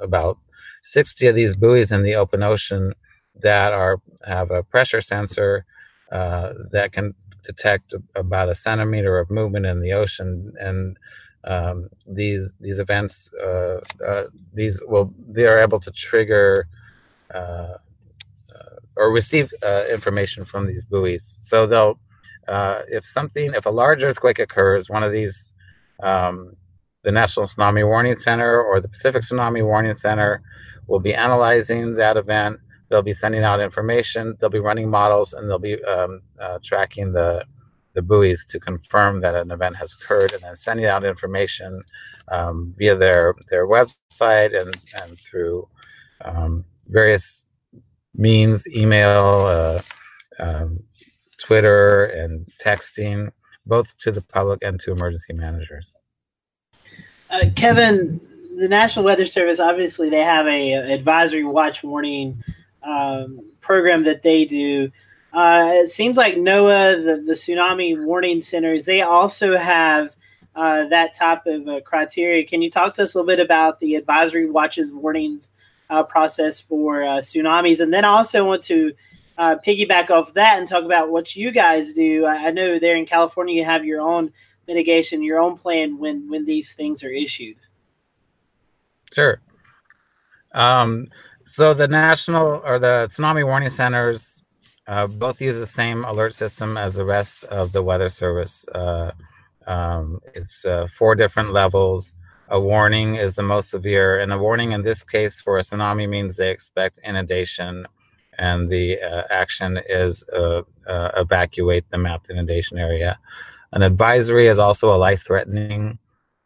[0.03, 0.39] about
[0.83, 2.93] 60 of these buoys in the open ocean
[3.41, 5.65] that are have a pressure sensor
[6.13, 7.15] uh, that can
[7.45, 10.97] detect about a centimeter of movement in the ocean and
[11.45, 16.69] um, these these events uh, uh, these will they are able to trigger
[17.33, 17.75] uh,
[18.99, 21.99] or receive uh, information from these buoys so they'll
[22.89, 25.53] if something if a large earthquake occurs one of these
[26.03, 26.53] um,
[27.05, 30.43] the National Tsunami Warning Center or the Pacific Tsunami Warning Center
[30.87, 32.59] will be analyzing that event
[32.89, 34.37] They'll be sending out information.
[34.39, 37.45] They'll be running models, and they'll be um, uh, tracking the
[37.95, 41.83] the buoys to confirm that an event has occurred, and then sending out information
[42.29, 45.69] um, via their their website and and through
[46.25, 47.45] um, various
[48.19, 49.83] means, email, uh,
[50.39, 50.81] um,
[51.39, 53.31] Twitter, and texting,
[53.65, 55.95] both to the public and to emergency managers.
[57.31, 58.21] Uh, Kevin,
[58.57, 62.43] the National Weather Service obviously they have a advisory watch warning
[62.83, 64.91] um, program that they do.
[65.33, 70.17] Uh, it seems like NOAA, the, the tsunami warning centers, they also have
[70.57, 72.45] uh, that type of uh, criteria.
[72.45, 75.51] Can you talk to us a little bit about the advisory watches warnings
[75.91, 77.81] uh, process for uh, tsunamis?
[77.81, 78.93] And then I also want to
[79.37, 82.25] uh, piggyback off that and talk about what you guys do.
[82.25, 84.33] I, I know there in California you have your own
[84.67, 87.57] mitigation, your own plan when when these things are issued.
[89.13, 89.41] Sure.
[90.53, 91.09] Um,
[91.47, 94.43] so the national or the tsunami warning centers
[94.87, 98.67] uh, both use the same alert system as the rest of the weather service.
[98.69, 99.13] Uh,
[99.67, 102.13] um, it's uh, four different levels.
[102.51, 106.09] A warning is the most severe, and a warning in this case for a tsunami
[106.09, 107.87] means they expect inundation,
[108.39, 113.19] and the uh, action is uh, uh, evacuate the mapped inundation area.
[113.73, 115.99] An advisory is also a life-threatening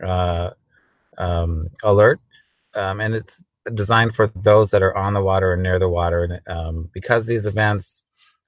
[0.02, 2.20] um, alert,
[2.74, 3.42] um, and it's
[3.74, 6.24] designed for those that are on the water and near the water.
[6.24, 8.02] And um, because these events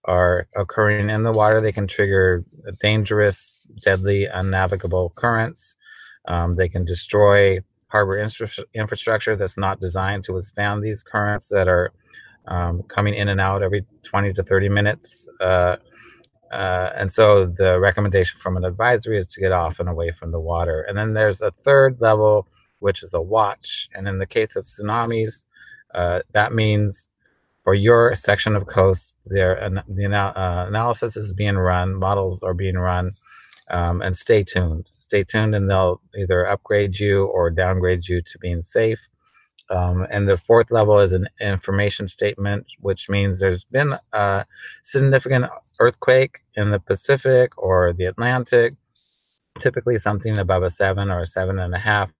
[0.06, 2.44] are occurring in the water, they can trigger
[2.80, 5.76] dangerous, deadly, unnavigable currents.
[6.26, 11.68] Um, they can destroy harbor infra- infrastructure that's not designed to withstand these currents that
[11.68, 11.92] are
[12.46, 15.28] um, coming in and out every 20 to 30 minutes.
[15.40, 15.76] Uh,
[16.50, 20.30] uh, and so the recommendation from an advisory is to get off and away from
[20.30, 20.82] the water.
[20.82, 22.46] And then there's a third level
[22.80, 23.88] which is a watch.
[23.94, 25.46] And in the case of tsunamis,
[25.94, 27.08] uh, that means
[27.64, 29.56] for your section of coast, there
[29.88, 33.10] the uh, analysis is being run, models are being run,
[33.70, 34.86] um, and stay tuned.
[35.14, 39.08] Stay tuned, and they'll either upgrade you or downgrade you to being safe.
[39.70, 44.46] Um, and the fourth level is an information statement, which means there's been a
[44.82, 45.46] significant
[45.80, 48.74] earthquake in the Pacific or the Atlantic,
[49.60, 52.10] typically something above a seven or a seven and a half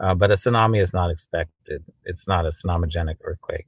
[0.00, 1.84] uh, but a tsunami is not expected.
[2.04, 3.66] It's not a tsunamigenic earthquake.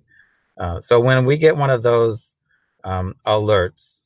[0.58, 2.36] Uh, so when we get one of those
[2.84, 4.02] um, alerts,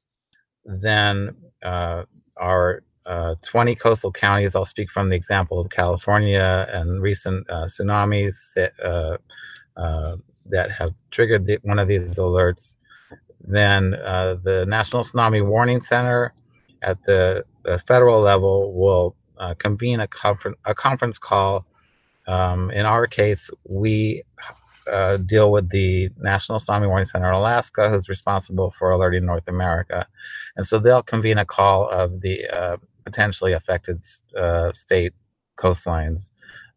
[0.65, 2.05] then uh,
[2.37, 7.65] our uh, 20 coastal counties, I'll speak from the example of California and recent uh,
[7.65, 12.77] tsunamis that, uh, that have triggered the, one of these alerts,
[13.47, 16.33] then the National Tsunami Warning Center
[16.83, 19.17] at the, the federal level will
[19.59, 21.67] convene a, confer- a conference call
[22.27, 24.23] um, in our case, we
[24.91, 29.49] uh, deal with the National Tsunami Warning Center in Alaska, who's responsible for alerting North
[29.49, 30.07] America.
[30.57, 34.05] And so they'll convene a call of the uh, potentially affected
[34.37, 35.13] uh, state
[35.59, 36.31] coastlines.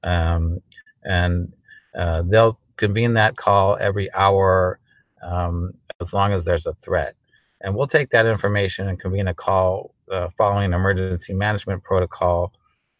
[0.03, 0.59] Um,
[1.03, 1.53] and
[1.97, 4.79] uh, they'll convene that call every hour
[5.21, 7.15] um, as long as there's a threat.
[7.62, 12.51] And we'll take that information and convene a call uh, following emergency management protocol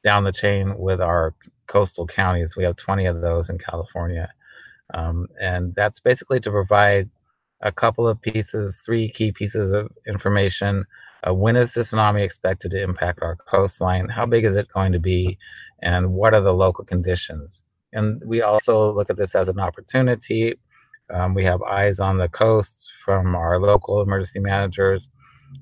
[0.04, 1.34] down the chain with our
[1.68, 2.56] coastal counties.
[2.56, 4.30] We have 20 of those in California.
[4.94, 7.10] Um, and that's basically to provide
[7.62, 10.86] a couple of pieces, three key pieces of information.
[11.26, 14.10] Uh, when is the tsunami expected to impact our coastline?
[14.10, 15.38] How big is it going to be?
[15.82, 17.64] And what are the local conditions?
[17.94, 20.56] And we also look at this as an opportunity.
[21.14, 25.10] Um, we have eyes on the coasts from our local emergency managers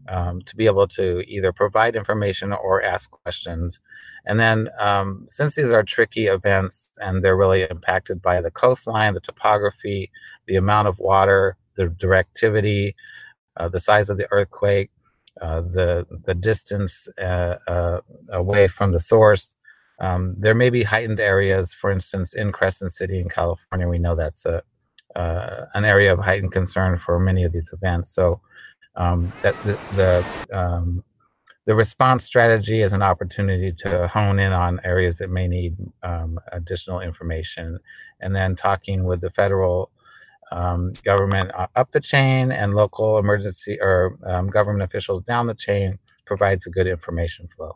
[0.08, 3.80] um, to be able to either provide information or ask questions.
[4.26, 9.14] And then, um, since these are tricky events and they're really impacted by the coastline,
[9.14, 10.12] the topography,
[10.48, 12.94] the amount of water, the directivity,
[13.58, 14.92] uh, the size of the earthquake,
[15.40, 19.56] uh, the the distance uh, uh away from the source,
[20.00, 23.88] um, there may be heightened areas, for instance, in Crescent City in California.
[23.88, 24.64] We know that's a
[25.16, 28.10] an area of heightened concern for many of these events.
[28.14, 28.42] So
[28.96, 31.04] um, that the the, um,
[31.66, 36.40] the, response strategy is an opportunity to hone in on areas that may need um,
[36.52, 37.80] additional information,
[38.20, 39.92] and then talking with the federal
[40.52, 45.98] um, government up the chain and local emergency or um, government officials down the chain
[46.26, 47.74] provides a good information flow.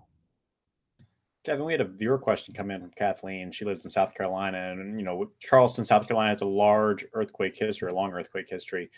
[1.44, 3.52] Kevin, we had a viewer question come in from Kathleen.
[3.52, 7.56] She lives in South Carolina, and you know, Charleston, South Carolina has a large earthquake
[7.56, 8.90] history, a long earthquake history.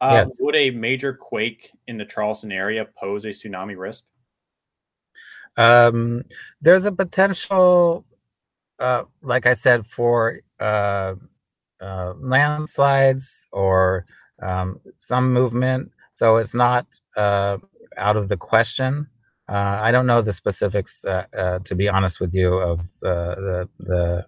[0.00, 0.36] Uh, yes.
[0.40, 4.04] Would a major quake in the Charleston area pose a tsunami risk?
[5.56, 6.22] Um,
[6.60, 8.04] there's a potential,
[8.78, 11.14] uh, like I said, for uh,
[11.80, 14.06] uh landslides or
[14.42, 15.90] um, some movement.
[16.14, 16.86] So it's not
[17.16, 17.58] uh,
[17.96, 19.08] out of the question.
[19.48, 23.68] Uh, I don't know the specifics, uh, uh, to be honest with you, of the
[23.78, 24.26] the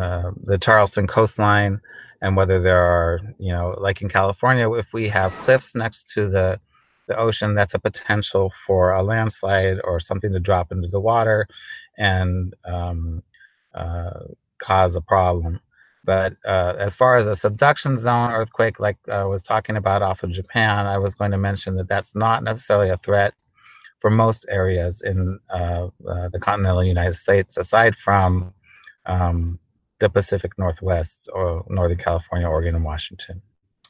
[0.00, 1.80] uh, the Charleston coastline
[2.22, 6.28] and whether there are, you know, like in California, if we have cliffs next to
[6.28, 6.60] the
[7.08, 11.48] the ocean, that's a potential for a landslide or something to drop into the water
[11.96, 13.22] and um,
[14.58, 15.60] cause a problem.
[16.08, 20.30] But as far as a subduction zone earthquake, like I was talking about off of
[20.30, 23.34] Japan, I was going to mention that that's not necessarily a threat
[23.98, 28.54] for most areas in uh, uh, the continental United States, aside from
[29.04, 29.58] um,
[29.98, 33.42] the Pacific Northwest or Northern California, Oregon, and Washington.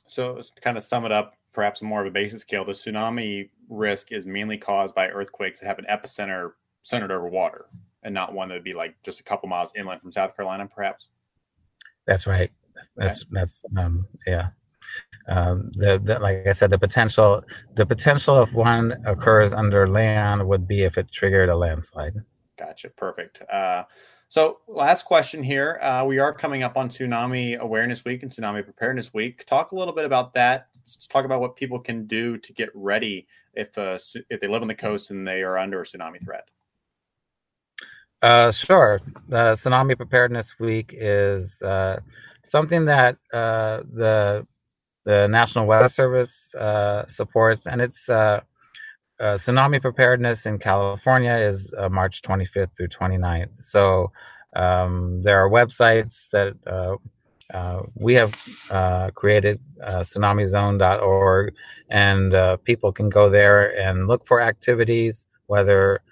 [0.08, 3.50] So, to kind of sum it up, perhaps more of a basic scale, the tsunami
[3.68, 7.66] risk is mainly caused by earthquakes that have an epicenter centered over water
[8.02, 10.66] and not one that would be like just a couple miles inland from South Carolina,
[10.66, 11.06] perhaps.
[12.08, 12.50] That's right.
[12.96, 14.48] That's that's um, yeah
[15.28, 17.44] um, the, the, like I said, the potential
[17.74, 22.14] the potential if one occurs under land would be if it triggered a landslide.
[22.58, 22.88] Gotcha.
[22.88, 23.42] Perfect.
[23.42, 23.84] Uh,
[24.30, 25.78] so, last question here.
[25.80, 29.46] Uh, we are coming up on Tsunami Awareness Week and Tsunami Preparedness Week.
[29.46, 30.68] Talk a little bit about that.
[30.80, 33.98] Let's talk about what people can do to get ready if uh,
[34.30, 36.48] if they live on the coast and they are under a tsunami threat.
[38.20, 39.00] Uh, sure.
[39.30, 42.00] Uh, Tsunami Preparedness Week is uh,
[42.44, 44.46] something that uh, the
[45.04, 48.40] the National Weather Service uh, supports, and it's uh,
[49.20, 53.48] uh, tsunami preparedness in California is March 25th through 29th.
[53.58, 54.12] So
[54.54, 56.98] um, there are websites that
[57.94, 58.34] we have
[59.14, 61.54] created, tsunamizone.org,
[61.88, 66.02] and people can go there and look for activities, whether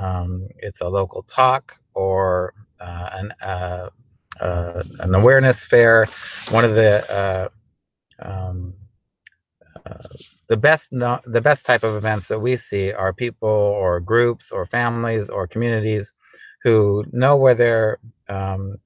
[0.00, 2.54] um, it's a local talk or
[3.10, 3.32] an
[4.40, 6.06] an awareness fair.
[6.50, 7.50] One of the
[8.20, 8.74] um,
[9.86, 10.08] uh,
[10.48, 14.52] the best no, the best type of events that we see are people or groups
[14.52, 16.12] or families or communities
[16.62, 18.76] who know where their um,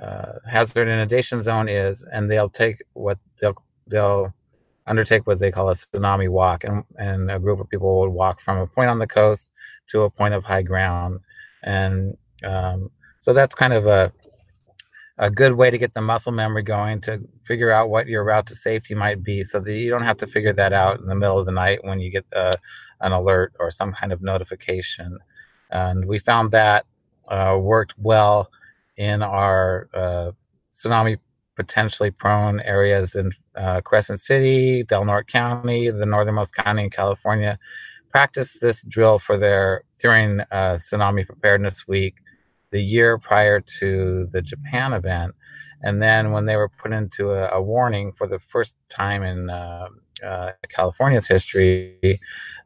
[0.00, 4.32] uh, hazard inundation zone is, and they'll take what they'll they'll
[4.86, 8.40] undertake what they call a tsunami walk, and and a group of people will walk
[8.40, 9.50] from a point on the coast
[9.88, 11.20] to a point of high ground,
[11.62, 14.12] and um, so that's kind of a
[15.18, 18.46] a good way to get the muscle memory going to figure out what your route
[18.46, 21.14] to safety might be so that you don't have to figure that out in the
[21.14, 22.54] middle of the night when you get uh,
[23.00, 25.18] an alert or some kind of notification.
[25.70, 26.86] And we found that
[27.26, 28.48] uh, worked well
[28.96, 30.30] in our uh,
[30.72, 31.18] tsunami
[31.56, 37.58] potentially prone areas in uh, Crescent City, Del Norte County, the northernmost county in California.
[38.10, 42.14] Practice this drill for their during uh, tsunami preparedness week
[42.70, 45.34] the year prior to the Japan event.
[45.82, 49.48] And then when they were put into a, a warning for the first time in
[49.48, 49.88] uh,
[50.24, 52.20] uh, California's history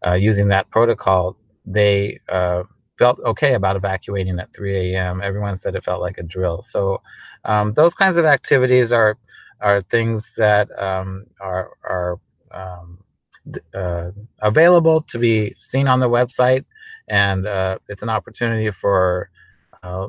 [0.07, 2.63] uh, using that protocol, they uh,
[2.99, 5.21] felt okay about evacuating at 3 a.m.
[5.23, 6.63] Everyone said it felt like a drill.
[6.63, 7.03] So
[7.45, 9.19] um, those kinds of activities are
[9.61, 12.19] are things that um, are are
[12.51, 12.99] um,
[13.75, 16.65] uh, available to be seen on the website,
[17.09, 19.31] and uh, it's an opportunity for
[19.83, 20.09] uh,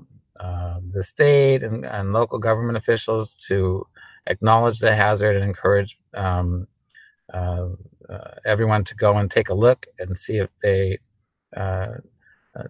[0.92, 3.86] the state and, and, local government officials to
[4.28, 6.68] acknowledge the hazard and encourage um,
[7.34, 7.68] uh,
[8.10, 10.98] uh, everyone to go and take a look and see if they
[11.56, 11.94] uh,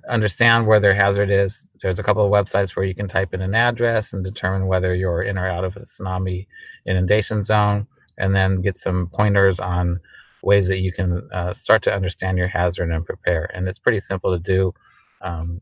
[0.09, 1.66] understand where their hazard is.
[1.82, 4.93] There's a couple of websites where you can type in an address and determine whether
[4.95, 6.47] you're in or out of a tsunami
[6.86, 7.88] inundation zone,
[8.18, 9.99] and then get some pointers on
[10.44, 13.50] ways that you can uh, start to understand your hazard and prepare.
[13.56, 14.74] And it's pretty simple to do.
[15.22, 15.62] Um,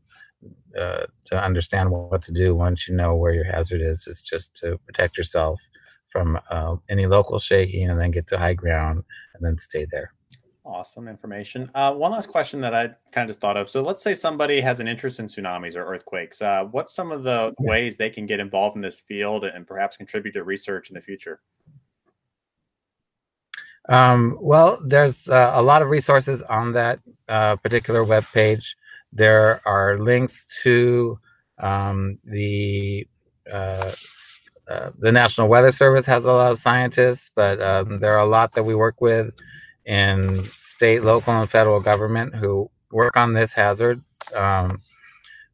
[0.76, 4.08] uh, to understand what to do once you know where your hazard is.
[4.08, 5.60] It's just to protect yourself
[6.08, 9.04] from uh, any local shaking and then get to high ground
[9.34, 10.12] and then stay there.
[10.64, 11.70] Awesome information.
[11.74, 13.68] Uh, one last question that I kind of just thought of.
[13.68, 16.40] So let's say somebody has an interest in tsunamis or earthquakes.
[16.40, 19.96] Uh, what's some of the ways they can get involved in this field and perhaps
[19.96, 21.40] contribute to research in the future?
[23.88, 28.76] Um, well, there's uh, a lot of resources on that uh, particular web page.
[29.12, 31.18] There are links to
[31.58, 33.06] um, the
[33.52, 33.92] uh,
[34.68, 38.26] uh, the National Weather Service has a lot of scientists, but um, there are a
[38.26, 39.34] lot that we work with
[39.84, 44.00] in state, local, and federal government who work on this hazard.
[44.36, 44.80] Um,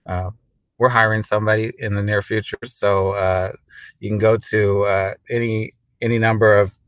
[0.06, 0.30] uh,
[0.78, 3.52] we're hiring somebody in the near future, so uh,
[3.98, 6.78] you can go to any any number of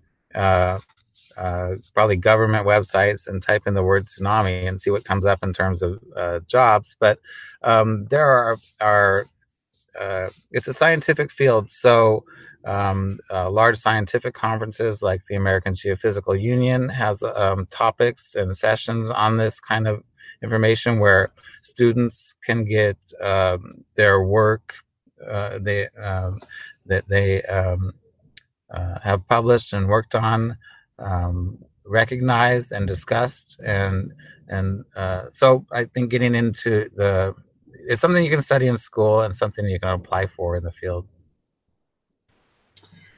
[1.36, 5.26] uh, uh, probably government websites and type in the word tsunami and see what comes
[5.26, 6.96] up in terms of uh, jobs.
[6.98, 7.18] But
[7.62, 9.26] um, there are are
[10.50, 12.24] it's a scientific field, so
[12.64, 19.10] um, uh, large scientific conferences like the American Geophysical Union has um, topics and sessions
[19.10, 20.02] on this kind of
[20.42, 24.74] information where students can get um, their work
[25.26, 26.38] uh, they um,
[26.86, 27.92] that they um,
[28.70, 30.56] uh, have published and worked on
[31.00, 34.12] um, recognized and discussed and
[34.48, 37.34] and uh, so I think getting into the
[37.72, 40.72] it's something you can study in school and something you can apply for in the
[40.72, 41.06] field.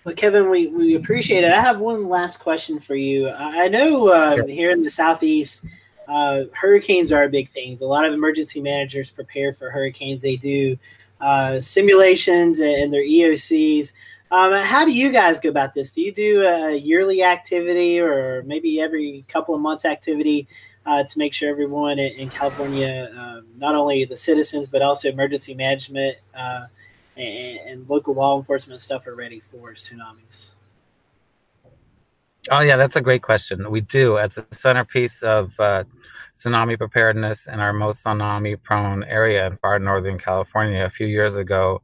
[0.04, 1.52] Well, Kevin, we, we appreciate it.
[1.52, 3.28] I have one last question for you.
[3.28, 4.46] I know uh, sure.
[4.48, 5.64] here in the Southeast,
[6.08, 7.80] uh, hurricanes are big things.
[7.80, 10.20] A lot of emergency managers prepare for hurricanes.
[10.20, 10.76] They do
[11.20, 13.92] uh, simulations and their EOCs.
[14.32, 15.92] Um, how do you guys go about this?
[15.92, 20.48] Do you do a yearly activity or maybe every couple of months activity
[20.86, 25.10] uh, to make sure everyone in, in California, uh, not only the citizens, but also
[25.10, 26.64] emergency management uh,
[27.14, 30.54] and, and local law enforcement stuff are ready for tsunamis?
[32.50, 33.70] Oh yeah, that's a great question.
[33.70, 35.84] We do as the centerpiece of uh,
[36.34, 40.86] tsunami preparedness in our most tsunami-prone area in far northern California.
[40.86, 41.82] A few years ago,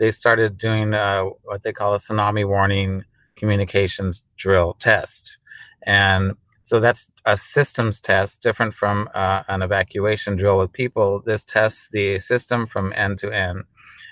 [0.00, 3.04] they started doing uh, what they call a tsunami warning
[3.36, 5.38] communications drill test,
[5.84, 6.32] and
[6.64, 11.22] so that's a systems test, different from uh, an evacuation drill with people.
[11.24, 13.64] This tests the system from end to end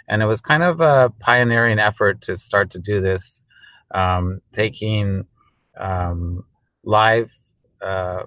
[0.08, 3.42] and it was kind of a pioneering effort to start to do this,
[3.94, 5.26] um, taking
[5.78, 6.44] um,
[6.82, 7.36] live
[7.82, 8.24] uh,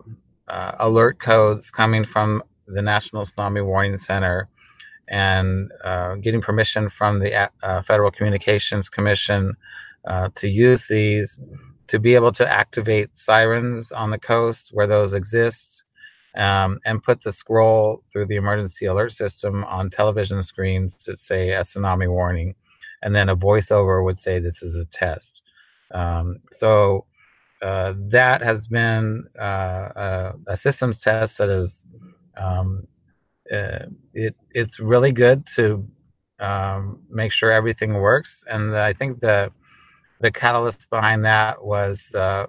[0.48, 4.48] uh, alert codes coming from the National Tsunami Warning Center
[5.12, 9.56] and uh, getting permission from the uh, Federal Communications Commission
[10.06, 11.38] uh, to use these
[11.88, 15.84] to be able to activate sirens on the coast where those exist
[16.36, 21.50] um, and put the scroll through the emergency alert system on television screens that say
[21.50, 22.56] a tsunami warning,
[23.04, 25.42] and then a voiceover would say this is a test.
[25.94, 27.06] Um, so
[27.62, 31.86] uh, that has been uh, a, systems test that is
[32.38, 32.88] um,
[33.52, 35.88] uh, it it's really good to
[36.40, 39.52] um, make sure everything works, and I think the
[40.20, 42.46] the catalyst behind that was uh,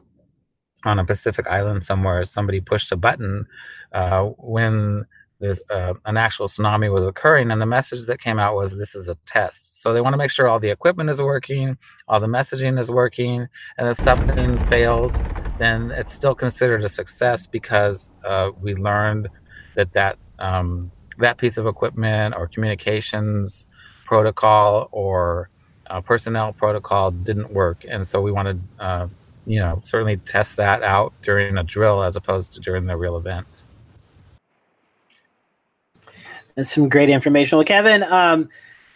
[0.85, 3.47] on a Pacific island somewhere, somebody pushed a button
[3.93, 5.05] uh, when
[5.43, 9.09] uh, an actual tsunami was occurring, and the message that came out was, "This is
[9.09, 11.77] a test." So they want to make sure all the equipment is working,
[12.07, 15.15] all the messaging is working, and if something fails,
[15.59, 19.29] then it's still considered a success because uh, we learned
[19.75, 23.67] that that um, that piece of equipment or communications
[24.07, 25.49] protocol or
[25.89, 29.09] uh, personnel protocol didn't work, and so we wanted uh,
[29.47, 33.17] you know, certainly test that out during a drill as opposed to during the real
[33.17, 33.47] event.
[36.55, 37.59] That's some great information.
[37.59, 38.49] Well, Kevin, um,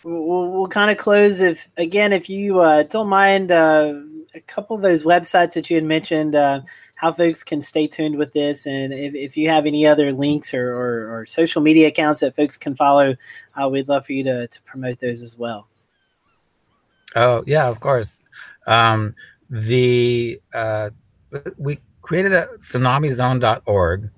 [0.05, 3.95] we'll, we'll kind of close if again, if you uh, don't mind, uh,
[4.35, 6.61] a couple of those websites that you had mentioned, uh,
[6.97, 10.53] how folks can stay tuned with this, and if, if you have any other links
[10.53, 13.15] or, or, or social media accounts that folks can follow,
[13.55, 15.69] uh, we'd love for you to, to promote those as well.
[17.15, 18.23] Oh yeah, of course.
[18.67, 19.15] Um,
[19.49, 20.91] the uh,
[21.57, 24.11] we created a tsunamizone.org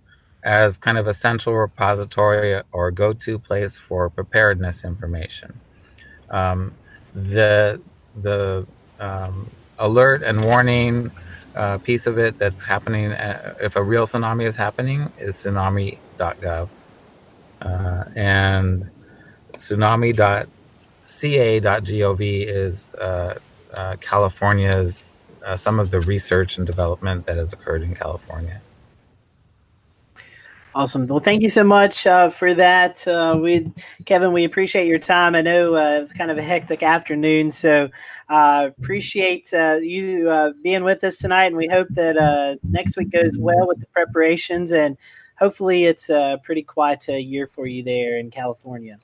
[0.45, 5.61] as kind of a central repository or go-to place for preparedness information.
[6.31, 6.75] Um,
[7.15, 7.81] the
[8.23, 8.67] the
[9.01, 11.11] um, alert and warning
[11.59, 16.69] uh, piece of it that's happening uh, if a real tsunami is happening is tsunami.gov
[17.63, 18.89] uh, and
[19.55, 20.47] tsunami.ca.gov
[22.21, 23.35] is uh,
[23.75, 28.61] uh, California's uh, some of the research and development that has occurred in California.
[30.75, 31.07] Awesome.
[31.07, 33.07] Well, thank you so much uh, for that.
[33.09, 33.73] Uh, we,
[34.05, 35.35] Kevin, we appreciate your time.
[35.35, 37.89] I know uh, it was kind of a hectic afternoon, so
[38.29, 41.47] uh, appreciate uh, you uh, being with us tonight.
[41.47, 44.97] And we hope that next week goes well with the preparations, and
[45.39, 48.99] hopefully, it's a pretty quiet year for you there in California.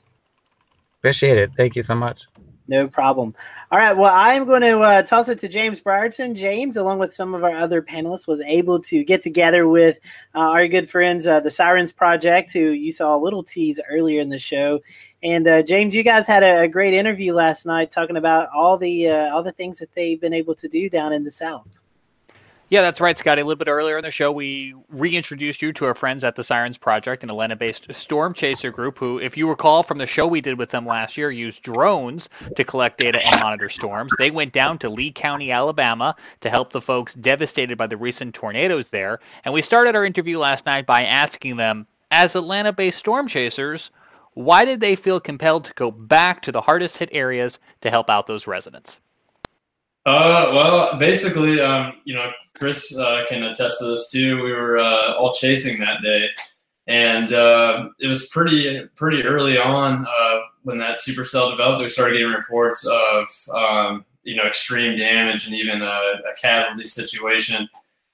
[0.99, 1.51] Appreciate it.
[1.57, 2.23] Thank you so much.
[2.67, 3.35] No problem.
[3.71, 3.95] All right.
[3.95, 6.35] Well, I'm going to uh, toss it to James Brierton.
[6.35, 9.99] James, along with some of our other panelists, was able to get together with
[10.35, 14.21] uh, our good friends, uh, the Sirens Project, who you saw a little tease earlier
[14.21, 14.81] in the show.
[15.23, 18.79] And uh, James, you guys had a, a, great interview last night talking about all
[18.79, 21.67] the uh, all the things that they've been able to do down in the South.
[22.71, 23.43] Yeah, that's right, Scotty.
[23.43, 26.43] A little bit earlier in the show, we reintroduced you to our friends at the
[26.43, 30.27] Sirens Project, an Atlanta based storm chaser group who, if you recall from the show
[30.27, 34.15] we did with them last year, used drones to collect data and monitor storms.
[34.19, 38.35] They went down to Lee County, Alabama to help the folks devastated by the recent
[38.35, 39.21] tornadoes there.
[39.45, 43.91] And we started our interview last night by asking them, as Atlanta based storm chasers,
[44.33, 48.09] why did they feel compelled to go back to the hardest hit areas to help
[48.09, 49.01] out those residents?
[50.07, 54.43] Uh, well, basically, um, you know, Chris uh, can attest to this too.
[54.43, 56.29] We were uh, all chasing that day,
[56.87, 61.83] and uh, it was pretty pretty early on uh, when that supercell developed.
[61.83, 66.85] We started getting reports of um, you know extreme damage and even a, a casualty
[66.85, 67.69] situation.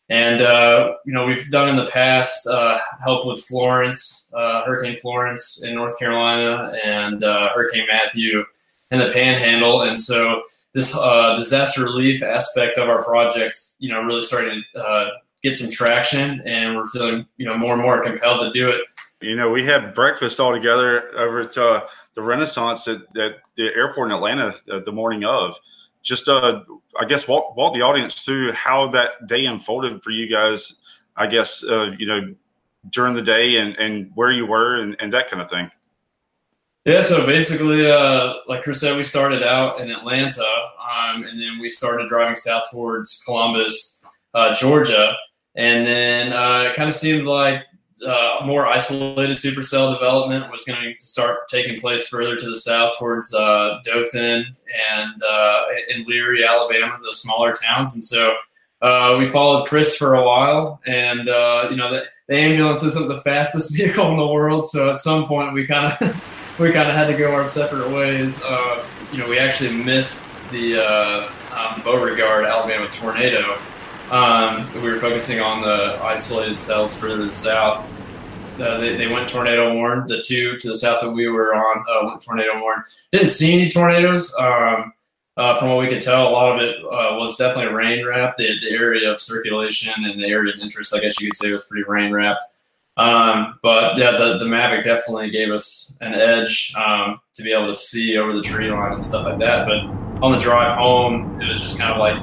[0.09, 5.63] And uh, you know we've done in the past uh, help with Florence, Hurricane Florence
[5.65, 8.45] in North Carolina, and Hurricane Matthew
[8.93, 10.43] in the Panhandle, and so
[10.73, 15.11] this uh, disaster relief aspect of our projects, you know, really starting to uh,
[15.43, 18.83] get some traction, and we're feeling, you know, more and more compelled to do it.
[19.23, 23.69] You know, we had breakfast all together over at uh, the Renaissance at, at, the
[23.77, 24.55] airport in Atlanta
[24.85, 25.55] the morning of.
[26.03, 26.63] Just, uh,
[26.99, 30.81] I guess, walk, walk the audience through how that day unfolded for you guys.
[31.17, 32.35] I guess, uh, you know,
[32.89, 35.71] during the day and, and where you were and, and that kind of thing.
[36.91, 41.61] Yeah, so basically, uh, like Chris said, we started out in Atlanta, um, and then
[41.61, 45.15] we started driving south towards Columbus, uh, Georgia,
[45.55, 47.63] and then uh, it kind of seemed like
[48.05, 52.99] uh, more isolated supercell development was going to start taking place further to the south
[52.99, 54.47] towards uh, Dothan
[54.91, 58.35] and uh, in Leary, Alabama, those smaller towns, and so
[59.17, 61.21] we followed Chris for a while, and
[61.71, 65.25] you know the, the ambulance isn't the fastest vehicle in the world, so at some
[65.29, 68.43] point we kind of we kind of had to go our separate ways.
[68.45, 73.57] Uh, you know, we actually missed the uh, um, Beauregard, Alabama tornado.
[74.11, 77.87] Um, we were focusing on the isolated cells further south.
[78.61, 80.09] Uh, they, they, went tornado warned.
[80.09, 82.83] The two to the south that we were on uh, went tornado warned.
[83.11, 84.37] Didn't see any tornadoes.
[84.39, 84.93] Um,
[85.37, 88.37] uh, from what we could tell, a lot of it uh, was definitely rain wrapped.
[88.37, 91.53] The, the, area of circulation and the area of interest, I guess you could say,
[91.53, 92.45] was pretty rain wrapped.
[92.97, 97.67] Um, but yeah, the, the Mavic definitely gave us an edge um, to be able
[97.69, 99.67] to see over the tree line and stuff like that.
[99.67, 99.85] But
[100.23, 102.17] on the drive home, it was just kind of like,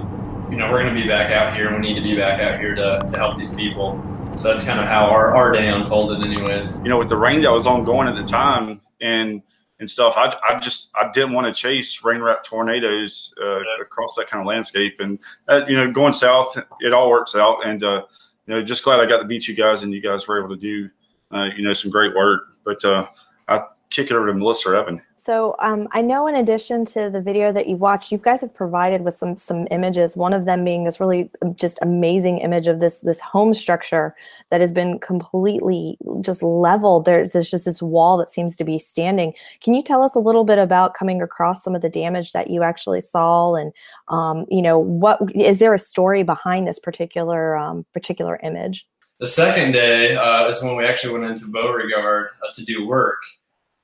[0.51, 1.73] you know, we're going to be back out here.
[1.73, 4.01] We need to be back out here to, to help these people.
[4.37, 6.79] So that's kind of how our, our day unfolded, anyways.
[6.81, 9.41] You know, with the rain that was ongoing at the time and
[9.79, 14.15] and stuff, I, I just I didn't want to chase rain wrapped tornadoes uh, across
[14.15, 14.95] that kind of landscape.
[14.99, 17.65] And uh, you know, going south, it all works out.
[17.65, 18.03] And uh,
[18.47, 20.55] you know, just glad I got to meet you guys and you guys were able
[20.55, 20.89] to do,
[21.31, 22.41] uh, you know, some great work.
[22.63, 23.07] But uh,
[23.47, 25.01] I kick it over to Melissa Evan.
[25.27, 28.53] So um, I know in addition to the video that you've watched, you guys have
[28.53, 30.15] provided with some some images.
[30.15, 34.15] One of them being this really um, just amazing image of this this home structure
[34.51, 37.03] that has been completely just leveled.
[37.03, 39.33] There's, there's just this wall that seems to be standing.
[39.61, 42.49] Can you tell us a little bit about coming across some of the damage that
[42.49, 43.73] you actually saw, and
[44.07, 48.87] um, you know what is there a story behind this particular um, particular image?
[49.19, 53.19] The second day uh, is when we actually went into Beauregard uh, to do work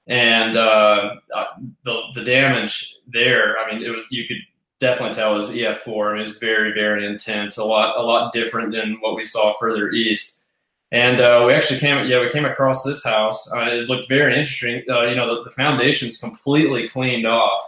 [0.07, 1.45] and uh, uh,
[1.83, 3.57] the the damage there.
[3.59, 4.37] I mean, it was you could
[4.79, 6.09] definitely tell it was EF4.
[6.09, 7.57] I mean, it was very very intense.
[7.57, 10.47] A lot a lot different than what we saw further east.
[10.91, 13.51] And uh, we actually came yeah we came across this house.
[13.53, 14.83] Uh, it looked very interesting.
[14.89, 17.61] Uh, you know, the, the foundation's completely cleaned off.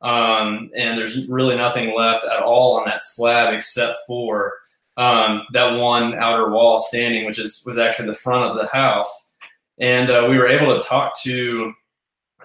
[0.00, 4.52] Um, and there's really nothing left at all on that slab except for
[4.98, 9.23] um, that one outer wall standing, which is was actually the front of the house
[9.78, 11.72] and uh, we were able to talk to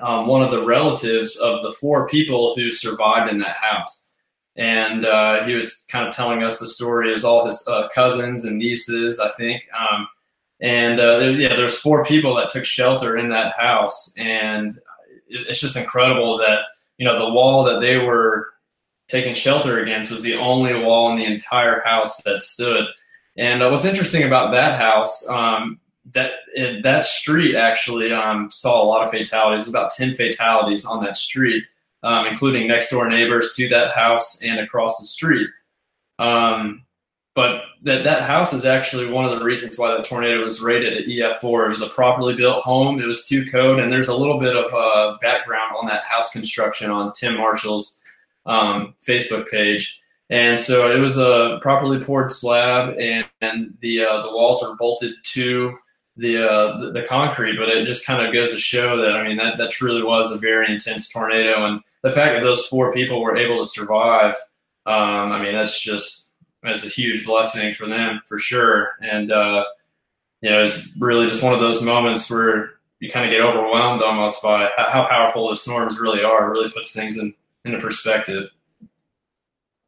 [0.02, 4.14] um, one of the relatives of the four people who survived in that house.
[4.56, 8.44] And uh, he was kind of telling us the story as all his uh, cousins
[8.44, 9.64] and nieces, I think.
[9.78, 10.08] Um,
[10.60, 14.74] and uh, there, yeah, there's four people that took shelter in that house, and
[15.30, 16.64] it's just incredible that
[16.98, 18.48] you know the wall that they were
[19.08, 22.86] taking shelter against was the only wall in the entire house that stood.
[23.38, 25.80] And uh, what's interesting about that house, um,
[26.14, 26.34] that
[26.84, 29.68] that street actually um, saw a lot of fatalities.
[29.68, 31.64] About ten fatalities on that street,
[32.04, 35.50] um, including next door neighbors to that house and across the street.
[36.18, 36.84] Um,
[37.36, 40.98] but that that house is actually one of the reasons why the tornado was rated
[40.98, 41.68] at EF4.
[41.68, 43.00] It was a properly built home.
[43.00, 46.32] It was to code, and there's a little bit of uh, background on that house
[46.32, 48.02] construction on Tim Marshall's
[48.46, 50.02] um, Facebook page.
[50.30, 54.76] And so it was a properly poured slab, and, and the uh, the walls are
[54.76, 55.78] bolted to
[56.20, 57.58] the, uh, the, concrete.
[57.58, 60.32] But it just kind of goes to show that I mean that that truly was
[60.32, 64.36] a very intense tornado, and the fact that those four people were able to survive.
[64.86, 68.92] Um, I mean that's just that's a huge blessing for them for sure.
[69.02, 69.66] And uh,
[70.42, 74.02] you know, it's really just one of those moments where you kind of get overwhelmed
[74.02, 76.48] almost by how powerful the storms really are.
[76.48, 77.34] It really puts things in
[77.66, 78.50] into perspective.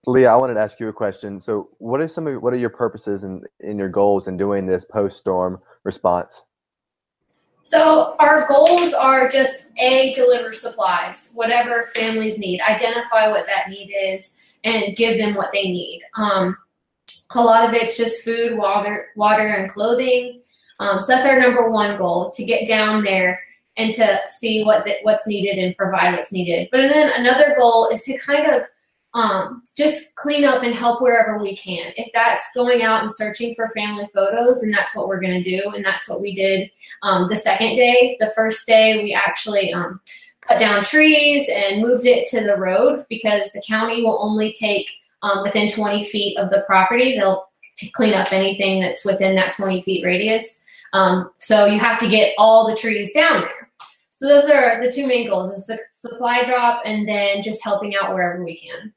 [0.07, 1.39] Leah, I wanted to ask you a question.
[1.39, 4.35] So, what are some of what are your purposes and in, in your goals in
[4.35, 6.43] doing this post storm response?
[7.63, 13.93] So our goals are just a deliver supplies, whatever families need, identify what that need
[13.93, 16.01] is, and give them what they need.
[16.15, 16.57] Um,
[17.35, 20.41] a lot of it's just food, water, water, and clothing.
[20.79, 23.39] Um, so that's our number one goal is to get down there
[23.77, 26.67] and to see what the, what's needed and provide what's needed.
[26.71, 28.63] But then another goal is to kind of
[29.13, 31.91] um, just clean up and help wherever we can.
[31.97, 35.49] If that's going out and searching for family photos, and that's what we're going to
[35.49, 36.71] do, and that's what we did
[37.03, 38.15] um, the second day.
[38.19, 39.99] The first day, we actually um,
[40.41, 44.89] cut down trees and moved it to the road because the county will only take
[45.21, 47.17] um, within 20 feet of the property.
[47.17, 47.47] They'll
[47.93, 50.63] clean up anything that's within that 20 feet radius.
[50.93, 53.69] Um, so you have to get all the trees down there.
[54.09, 58.13] So those are the two main goals: is supply drop, and then just helping out
[58.13, 58.93] wherever we can.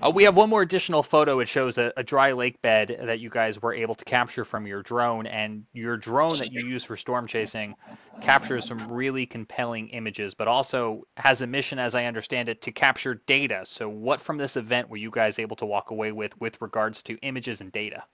[0.00, 1.40] Uh, we have one more additional photo.
[1.40, 4.66] It shows a, a, dry lake bed that you guys were able to capture from
[4.66, 7.74] your drone, and your drone that you use for storm chasing
[8.20, 12.72] captures some really compelling images, but also has a mission, as I understand it, to
[12.72, 13.62] capture data.
[13.64, 17.02] So, what from this event were you guys able to walk away with with regards
[17.04, 18.04] to images and data?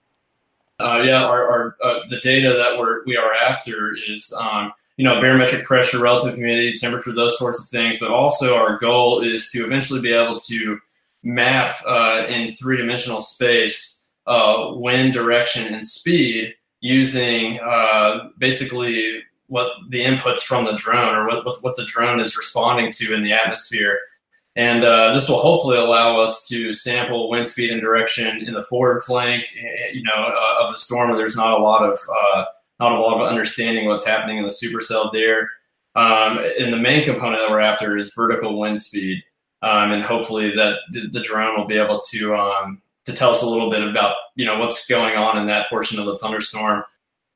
[0.79, 5.05] Uh, yeah, our, our uh, the data that we're we are after is um, you
[5.05, 7.99] know barometric pressure, relative humidity, temperature, those sorts of things.
[7.99, 10.79] But also our goal is to eventually be able to
[11.25, 19.71] map uh, in three dimensional space uh, wind direction and speed using uh, basically what
[19.89, 23.33] the inputs from the drone or what, what, the drone is responding to in the
[23.33, 23.99] atmosphere.
[24.55, 28.63] And uh, this will hopefully allow us to sample wind speed and direction in the
[28.63, 31.09] forward flank, eh, you know, uh, of the storm.
[31.09, 32.45] Where there's not a lot of uh,
[32.79, 35.49] not a lot of understanding what's happening in the supercell there.
[35.95, 39.23] Um, and the main component that we're after is vertical wind speed
[39.65, 43.49] um, and hopefully that the, drone will be able to um, to tell us a
[43.49, 46.83] little bit about you know what's going on in that portion of the thunderstorm.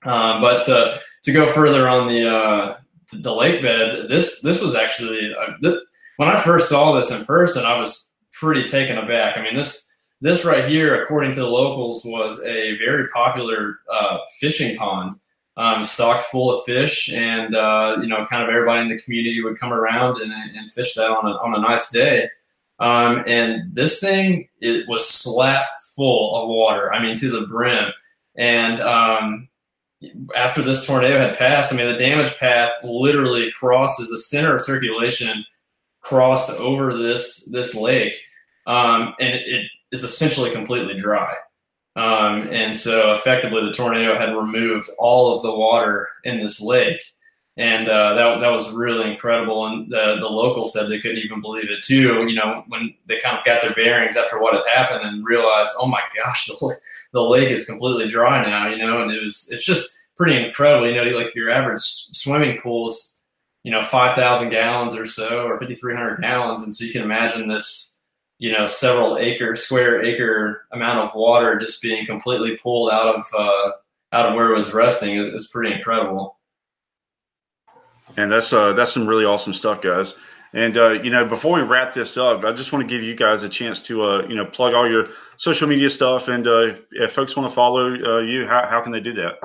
[0.05, 2.77] Um, but to, to go further on the uh,
[3.11, 5.81] the lake bed, this this was actually uh, th-
[6.17, 9.35] when I first saw this in person, I was pretty taken aback.
[9.35, 9.87] I mean this.
[10.21, 15.13] This right here, according to the locals, was a very popular uh, fishing pond
[15.59, 19.43] um, stocked full of fish, and uh, you know, kind of everybody in the community
[19.43, 22.29] would come around and, and fish that on a, on a nice day.
[22.79, 25.65] Um, and this thing it was slap
[25.97, 26.93] full of water.
[26.93, 27.91] I mean, to the brim.
[28.37, 29.49] And um,
[30.33, 34.61] after this tornado had passed, I mean, the damage path literally crosses the center of
[34.61, 35.43] circulation,
[35.99, 38.15] crossed over this this lake,
[38.65, 41.33] um, and it, it is essentially completely dry.
[41.95, 47.01] Um, and so effectively the tornado had removed all of the water in this lake.
[47.57, 49.65] And uh, that, that was really incredible.
[49.65, 53.19] And the, the locals said they couldn't even believe it too, you know, when they
[53.19, 56.77] kind of got their bearings after what had happened and realized, oh my gosh, the,
[57.11, 60.87] the lake is completely dry now, you know, and it was, it's just pretty incredible.
[60.87, 63.23] You know, like your average swimming pools,
[63.63, 66.61] you know, 5,000 gallons or so, or 5,300 gallons.
[66.61, 67.98] And so you can imagine this,
[68.39, 73.25] you know several acre square acre amount of water just being completely pulled out of
[73.37, 73.71] uh,
[74.11, 76.37] out of where it was resting is, is pretty incredible.
[78.17, 80.15] And that's uh, that's some really awesome stuff, guys.
[80.53, 83.15] And uh, you know, before we wrap this up, I just want to give you
[83.15, 86.27] guys a chance to uh, you know plug all your social media stuff.
[86.27, 89.13] And uh, if, if folks want to follow uh, you, how, how can they do
[89.13, 89.35] that?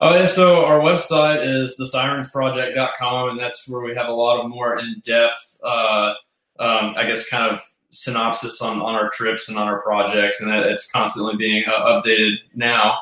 [0.00, 4.50] Oh yeah, so our website is thesirensproject.com, and that's where we have a lot of
[4.50, 6.12] more in depth, uh,
[6.58, 7.62] um, I guess, kind of
[7.96, 12.00] synopsis on, on our trips and on our projects, and that it's constantly being uh,
[12.00, 12.98] updated now.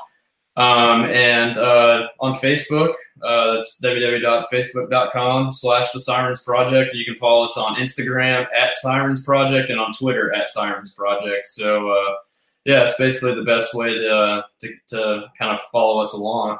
[0.56, 6.94] Um, and uh, on Facebook, uh, that's www.facebook.com slash the Sirens Project.
[6.94, 11.46] You can follow us on Instagram at Sirens Project and on Twitter at Sirens Project.
[11.46, 12.14] So, uh,
[12.64, 16.58] yeah, it's basically the best way to, uh, to, to kind of follow us along.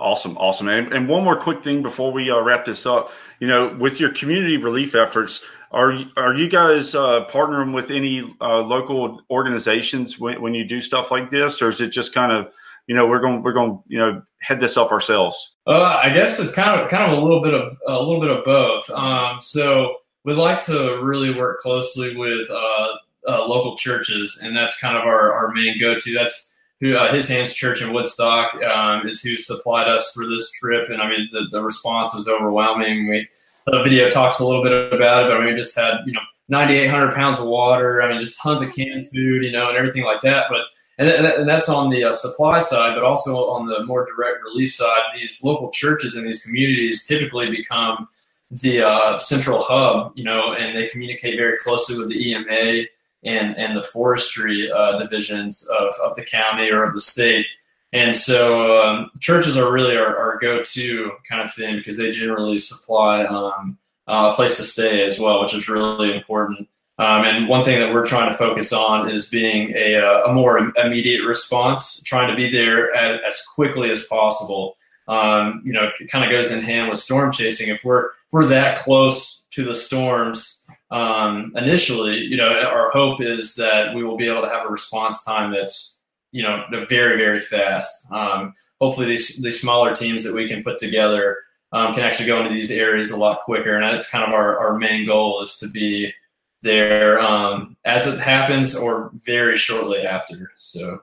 [0.00, 0.68] Awesome, awesome.
[0.68, 3.10] And, and one more quick thing before we uh, wrap this up.
[3.40, 8.34] You know, with your community relief efforts, are are you guys uh, partnering with any
[8.40, 12.32] uh, local organizations when, when you do stuff like this, or is it just kind
[12.32, 12.52] of
[12.86, 15.56] you know we're going we're going you know head this up ourselves?
[15.66, 18.30] Uh, I guess it's kind of kind of a little bit of a little bit
[18.30, 18.88] of both.
[18.90, 22.94] Um, so we'd like to really work closely with uh,
[23.28, 26.14] uh, local churches, and that's kind of our, our main go to.
[26.14, 30.50] That's who uh, His Hands Church in Woodstock um, is who supplied us for this
[30.52, 33.08] trip, and I mean the, the response was overwhelming.
[33.08, 33.28] We
[33.66, 36.12] the video talks a little bit about it, but I mean we just had you
[36.12, 38.02] know 9,800 pounds of water.
[38.02, 40.46] I mean just tons of canned food, you know, and everything like that.
[40.50, 40.66] But
[40.98, 44.74] and, and that's on the uh, supply side, but also on the more direct relief
[44.74, 45.02] side.
[45.14, 48.08] These local churches in these communities typically become
[48.50, 52.86] the uh, central hub, you know, and they communicate very closely with the EMA
[53.24, 57.46] and and the forestry uh, divisions of, of the county or of the state.
[57.92, 62.58] And so um, churches are really our, our, go-to kind of thing because they generally
[62.58, 66.68] supply um, a place to stay as well, which is really important.
[66.98, 70.72] Um, and one thing that we're trying to focus on is being a, a more
[70.76, 74.76] immediate response, trying to be there as, as quickly as possible.
[75.06, 77.68] Um, you know, it kind of goes in hand with storm chasing.
[77.68, 83.22] If we're if we're that close to the storms, um, initially, you know, our hope
[83.22, 87.16] is that we will be able to have a response time that's, you know, very,
[87.16, 87.90] very fast.
[88.12, 88.52] Um,
[88.82, 91.38] hopefully, these these smaller teams that we can put together
[91.72, 94.58] um, can actually go into these areas a lot quicker, and that's kind of our,
[94.58, 96.12] our main goal is to be
[96.60, 100.52] there um, as it happens or very shortly after.
[100.56, 101.00] So.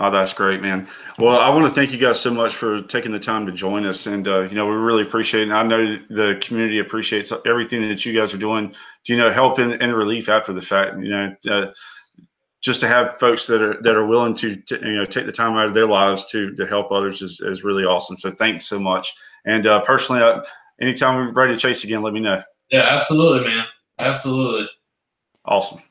[0.00, 0.86] Oh, that's great, man.
[1.18, 3.84] Well, I want to thank you guys so much for taking the time to join
[3.84, 5.50] us, and uh, you know we really appreciate it.
[5.50, 8.74] And I know the community appreciates everything that you guys are doing
[9.04, 10.98] to you know help in, in relief after the fact.
[11.02, 11.72] You know, uh,
[12.60, 15.32] just to have folks that are that are willing to, to, you know take the
[15.32, 18.16] time out of their lives to to help others is, is really awesome.
[18.18, 19.12] So thanks so much.
[19.46, 20.42] And uh, personally, I,
[20.80, 22.40] anytime we're ready to chase again, let me know.
[22.70, 23.64] Yeah, absolutely, man.
[23.98, 24.68] Absolutely.
[25.44, 25.82] Awesome.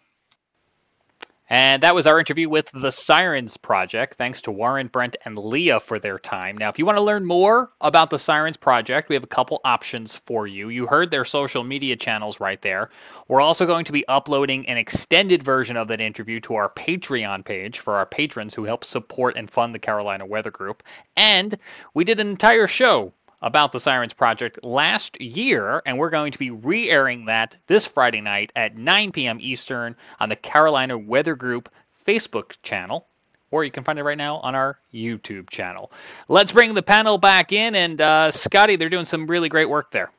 [1.49, 4.15] And that was our interview with the Sirens Project.
[4.15, 6.57] Thanks to Warren, Brent, and Leah for their time.
[6.57, 9.61] Now, if you want to learn more about the Sirens Project, we have a couple
[9.63, 10.67] options for you.
[10.69, 12.89] You heard their social media channels right there.
[13.29, 17.45] We're also going to be uploading an extended version of that interview to our Patreon
[17.45, 20.83] page for our patrons who help support and fund the Carolina Weather Group.
[21.15, 21.57] And
[21.93, 26.39] we did an entire show about the Sirens Project last year, and we're going to
[26.39, 29.37] be re airing that this Friday night at 9 p.m.
[29.41, 31.69] Eastern on the Carolina Weather Group
[32.03, 33.07] Facebook channel.
[33.49, 35.91] Or you can find it right now on our YouTube channel.
[36.27, 39.91] Let's bring the panel back in, and uh, Scotty, they're doing some really great work
[39.91, 40.11] there.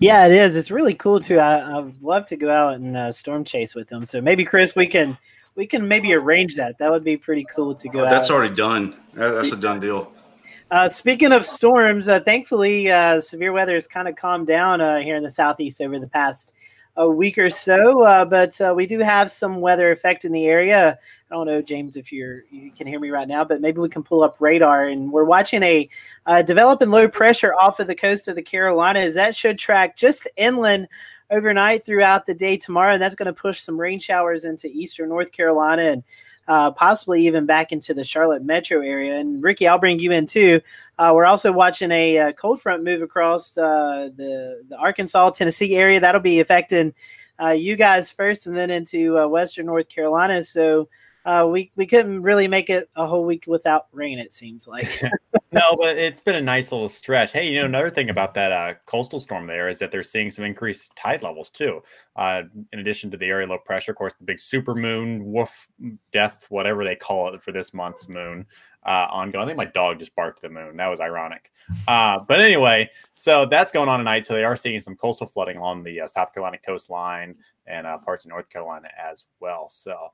[0.00, 0.56] Yeah, it is.
[0.56, 1.38] It's really cool too.
[1.38, 4.04] I, would love to go out and uh, storm chase with them.
[4.04, 5.16] So maybe Chris, we can
[5.54, 6.78] we can maybe arrange that.
[6.78, 8.00] That would be pretty cool to go.
[8.00, 8.96] Oh, that's already done.
[9.12, 10.12] That's a done deal.
[10.72, 15.00] Uh, speaking of storms, uh, thankfully, uh, severe weather has kind of calmed down uh,
[15.00, 16.54] here in the southeast over the past
[16.96, 18.02] a week or so.
[18.02, 20.98] Uh, but uh, we do have some weather effect in the area.
[21.30, 23.90] I don't know, James, if you're you can hear me right now, but maybe we
[23.90, 24.88] can pull up radar.
[24.88, 25.90] And we're watching a
[26.46, 30.88] developing low pressure off of the coast of the Carolinas that should track just inland
[31.30, 35.10] overnight throughout the day tomorrow, and that's going to push some rain showers into eastern
[35.10, 36.02] North Carolina and
[36.48, 39.16] uh, possibly even back into the Charlotte metro area.
[39.18, 40.60] And Ricky, I'll bring you in too.
[40.98, 45.30] Uh, we're also watching a, a, uh, cold front move across uh, the the Arkansas
[45.30, 46.00] Tennessee area.
[46.00, 46.94] That'll be affecting
[47.40, 50.42] uh, you guys first, and then into Western North Carolina.
[50.42, 50.88] So
[51.48, 54.18] we we couldn't really make it a whole week without rain.
[54.18, 54.88] It seems like.
[55.52, 57.32] no, but it's been a nice little stretch.
[57.32, 60.30] Hey, you know another thing about that uh, coastal storm there is that they're seeing
[60.30, 61.82] some increased tide levels too.
[62.16, 62.42] Uh,
[62.72, 65.68] in addition to the area low pressure, of course, the big super moon, woof,
[66.10, 68.46] death, whatever they call it for this month's moon,
[68.84, 69.44] uh, ongoing.
[69.44, 70.76] I think my dog just barked the moon.
[70.76, 71.52] That was ironic.
[71.86, 74.26] Uh, but anyway, so that's going on tonight.
[74.26, 77.36] So they are seeing some coastal flooding along the uh, South Carolina coastline
[77.66, 79.68] and uh, parts of North Carolina as well.
[79.68, 80.12] So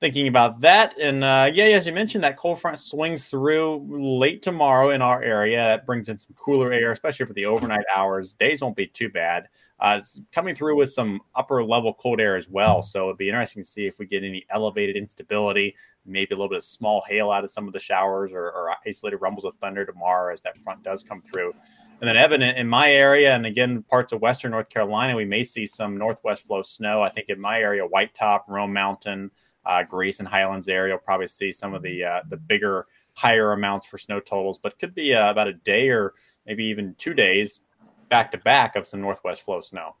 [0.00, 0.98] thinking about that.
[0.98, 5.22] And uh, yeah, as you mentioned, that cold front swings through late tomorrow in our
[5.22, 5.58] area.
[5.58, 8.34] That brings in some cooler air, especially for the overnight hours.
[8.34, 9.48] Days won't be too bad.
[9.80, 12.80] Uh, it's coming through with some upper level cold air as well.
[12.80, 15.74] So it'd be interesting to see if we get any elevated instability,
[16.06, 18.74] maybe a little bit of small hail out of some of the showers or, or
[18.86, 21.52] isolated rumbles of thunder tomorrow as that front does come through.
[22.00, 25.44] And then, Evan, in my area, and again, parts of Western North Carolina, we may
[25.44, 27.02] see some northwest flow snow.
[27.02, 29.30] I think in my area, White Top, Roan Mountain,
[29.66, 30.94] uh, and Highlands area.
[30.94, 34.78] You'll probably see some of the uh, the bigger, higher amounts for snow totals, but
[34.78, 36.14] could be uh, about a day or
[36.46, 37.60] maybe even two days
[38.08, 39.96] back to back of some northwest flow snow.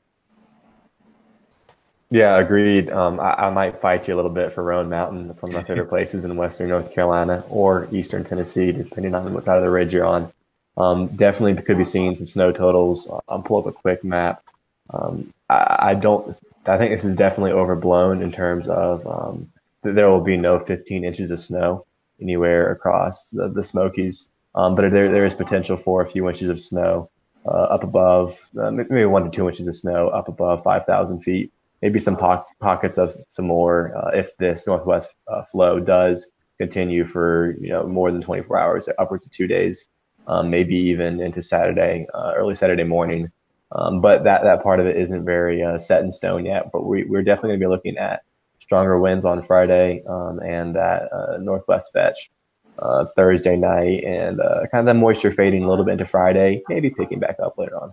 [2.10, 2.90] Yeah, agreed.
[2.90, 5.26] Um, I, I, might fight you a little bit for Roan Mountain.
[5.26, 9.34] That's one of my favorite places in western North Carolina or eastern Tennessee, depending on
[9.34, 10.32] what side of the ridge you're on.
[10.76, 13.10] Um, definitely could be seeing some snow totals.
[13.28, 14.44] I'll pull up a quick map.
[14.90, 16.36] Um, I, I, don't.
[16.66, 19.50] I think this is definitely overblown in terms of um,
[19.84, 21.86] there will be no 15 inches of snow
[22.20, 26.48] anywhere across the, the Smokies, um, but there there is potential for a few inches
[26.48, 27.10] of snow
[27.46, 31.52] uh, up above, uh, maybe one to two inches of snow up above 5,000 feet
[31.84, 36.26] maybe some po- pockets of some more uh, if this northwest uh, flow does
[36.58, 39.86] continue for you know more than 24 hours, upward to two days,
[40.26, 43.30] um, maybe even into Saturday, uh, early Saturday morning.
[43.72, 46.70] Um, but that that part of it isn't very uh, set in stone yet.
[46.72, 48.22] But we, we're definitely going to be looking at
[48.64, 52.30] stronger winds on Friday um, and that uh, northwest fetch.
[52.76, 54.40] Uh, Thursday night and
[54.72, 57.80] kind of the moisture fading a little bit into Friday, maybe picking back up later
[57.80, 57.92] on.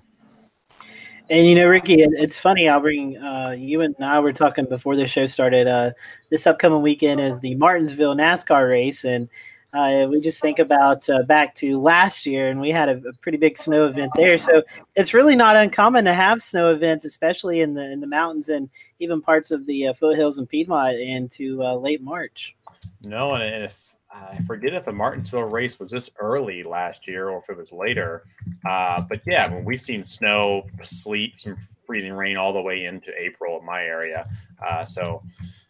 [1.32, 2.68] And you know, Ricky, it's funny.
[2.68, 5.66] I'll bring uh, you and I were talking before the show started.
[5.66, 5.92] Uh,
[6.30, 9.30] this upcoming weekend is the Martinsville NASCAR race, and
[9.74, 13.14] uh, we just think about uh, back to last year, and we had a, a,
[13.22, 14.38] pretty big snow event there.
[14.38, 14.64] So
[14.96, 18.70] it's really not uncommon to have snow events, especially in the in the mountains and
[19.00, 22.56] even parts of the uh, foothills and Piedmont into uh, late March.
[23.02, 27.40] No, and if I forget if the Martinsville race was this early last year or
[27.40, 28.26] if it was later.
[28.66, 31.56] Uh, but yeah, I mean, we've seen snow, sleet, some
[31.86, 34.28] freezing rain all the way into April in my area.
[34.62, 35.24] Uh, so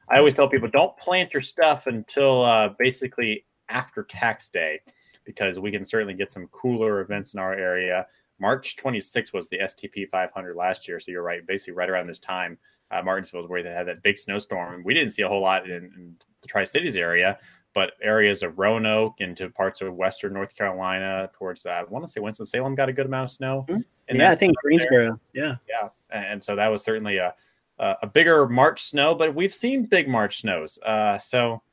[0.10, 4.80] I always tell people don't plant your stuff until basically after tax day
[5.24, 8.07] because we can certainly get some cooler events in our area.
[8.39, 10.99] March 26th was the STP 500 last year.
[10.99, 11.45] So you're right.
[11.45, 12.57] Basically, right around this time,
[12.89, 14.84] uh, Martinsville was where they had that big snowstorm.
[14.84, 17.38] We didn't see a whole lot in, in the Tri Cities area
[17.74, 21.80] but areas of Roanoke into parts of western North Carolina towards that.
[21.80, 23.65] I want to say Winston Salem got a good amount of snow.
[23.69, 24.15] Mm-hmm.
[24.19, 25.19] Yeah, I think Greensboro.
[25.34, 27.34] Yeah, yeah, and so that was certainly a
[27.80, 30.78] a bigger March snow, but we've seen big March snows.
[30.84, 31.63] Uh, so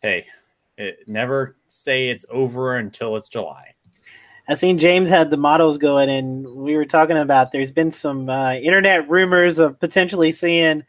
[0.00, 0.26] hey,
[0.76, 3.74] it, never say it's over until it's July.
[4.46, 8.28] I seen James had the models going, and we were talking about there's been some
[8.28, 10.84] uh, internet rumors of potentially seeing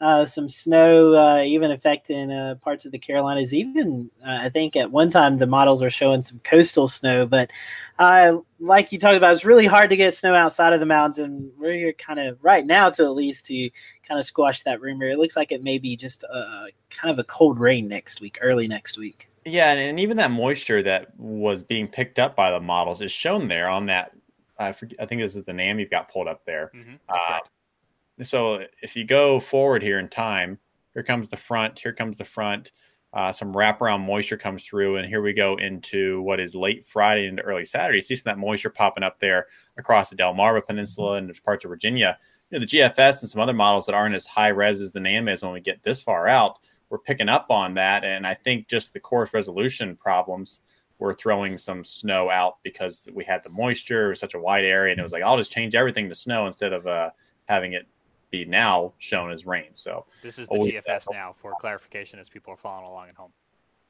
[0.00, 3.54] uh, some snow, uh, even affecting uh, parts of the Carolinas.
[3.54, 7.50] Even uh, I think at one time the models are showing some coastal snow, but
[7.98, 11.18] uh, like you talked about, it's really hard to get snow outside of the mountains,
[11.18, 13.70] and we're here kind of right now to at least to
[14.06, 15.08] kind of squash that rumor.
[15.08, 18.38] It looks like it may be just a, kind of a cold rain next week,
[18.40, 19.27] early next week.
[19.48, 23.12] Yeah, and, and even that moisture that was being picked up by the models is
[23.12, 24.12] shown there on that.
[24.58, 26.72] I, forget, I think this is the NAM you've got pulled up there.
[26.74, 30.58] Mm-hmm, uh, so if you go forward here in time,
[30.94, 32.72] here comes the front, here comes the front.
[33.12, 37.26] Uh, some wraparound moisture comes through, and here we go into what is late Friday
[37.26, 37.98] into early Saturday.
[37.98, 39.46] You see some of that moisture popping up there
[39.78, 42.18] across the Delmarva Peninsula and there's parts of Virginia.
[42.50, 45.00] You know, the GFS and some other models that aren't as high res as the
[45.00, 46.58] NAM is when we get this far out,
[46.90, 48.04] we're picking up on that.
[48.04, 50.62] And I think just the coarse resolution problems
[50.98, 54.64] were throwing some snow out because we had the moisture, it was such a wide
[54.64, 57.10] area, and it was like, I'll just change everything to snow instead of uh,
[57.46, 57.86] having it
[58.30, 59.70] be now shown as rain.
[59.74, 63.32] So this is the GFS now for clarification as people are following along at home.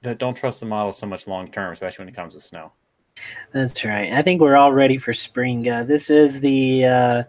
[0.03, 2.73] That don't trust the model so much long term, especially when it comes to snow.
[3.53, 4.13] That's right.
[4.13, 5.69] I think we're all ready for spring.
[5.69, 7.23] Uh, this is the uh,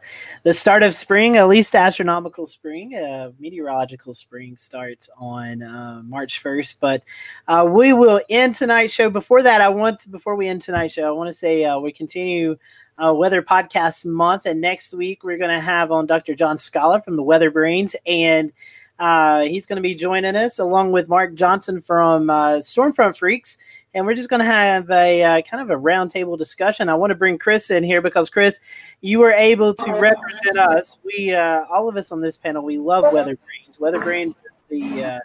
[0.44, 2.94] the start of spring, at least astronomical spring.
[2.94, 6.82] Uh, meteorological spring starts on uh, March first.
[6.82, 7.04] But
[7.48, 9.10] uh, we will end tonight's show.
[9.10, 11.80] Before that, I want to, before we end tonight's show, I want to say uh,
[11.80, 12.58] we continue
[13.00, 14.46] Weather Podcast Month.
[14.46, 16.36] And next week, we're going to have on Dr.
[16.36, 17.96] John Scala from the Weather Brains.
[18.06, 18.52] And
[19.00, 23.58] he's going to be joining us along with Mark Johnson from Stormfront Freaks.
[23.94, 26.90] And we're just going to have a uh, kind of a roundtable discussion.
[26.90, 28.60] I want to bring Chris in here because, Chris,
[29.02, 30.98] you were able to represent us.
[31.04, 33.80] We, uh, all of us on this panel, we love Weather Brains.
[33.80, 35.20] Weather Brains is the uh,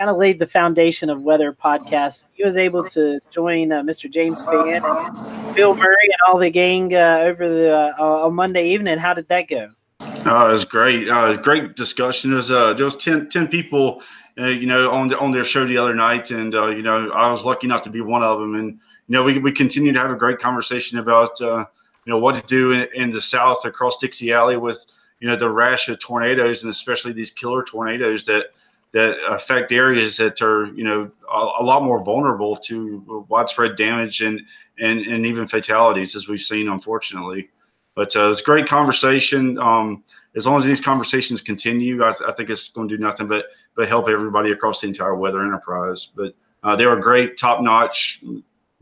[0.00, 2.26] kind of laid the foundation of weather podcasts.
[2.32, 4.10] He was able to join uh, Mr.
[4.10, 8.66] James Spann and Bill Murray and all the gang uh, over the uh, on Monday
[8.68, 8.96] evening.
[8.96, 9.70] How did that go?
[10.00, 11.08] Oh, it was great.
[11.08, 12.30] Uh, it was great discussion.
[12.30, 14.02] There was uh, there was 10, 10 people,
[14.40, 17.10] uh, you know, on the, on their show the other night, and uh, you know,
[17.10, 18.54] I was lucky enough to be one of them.
[18.54, 21.66] And you know, we we continued to have a great conversation about uh,
[22.06, 24.86] you know what to do in, in the South across Dixie Alley with
[25.20, 28.46] you know the rash of tornadoes, and especially these killer tornadoes that
[28.92, 34.20] that affect areas that are you know a, a, lot more vulnerable to widespread damage
[34.20, 34.40] and,
[34.78, 37.48] and and even fatalities as we've seen unfortunately
[37.94, 40.02] but uh, it's a great conversation um,
[40.34, 43.28] as long as these conversations continue I, th- I, think it's going to do nothing
[43.28, 43.46] but
[43.76, 48.22] but help everybody across the entire weather enterprise but uh, they were great top notch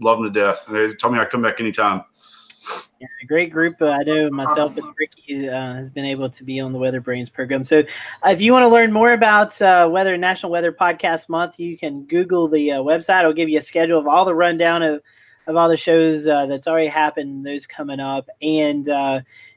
[0.01, 2.05] love them to death they told me i'd come back anytime
[3.01, 3.81] Yeah, a great group.
[3.81, 7.01] Uh, I know myself and Ricky uh, has been able to be on the Weather
[7.01, 7.65] Brains program.
[7.65, 11.61] So, uh, if you want to learn more about uh, Weather National Weather Podcast Month,
[11.61, 13.21] you can Google the uh, website.
[13.21, 15.01] It'll give you a schedule of all the rundown of,
[15.47, 18.87] of all the shows that's already happened, those coming up, and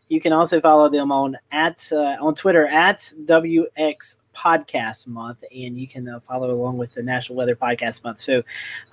[0.08, 5.88] you can also follow them on at on Twitter at WX podcast month and you
[5.88, 8.42] can uh, follow along with the national weather podcast month so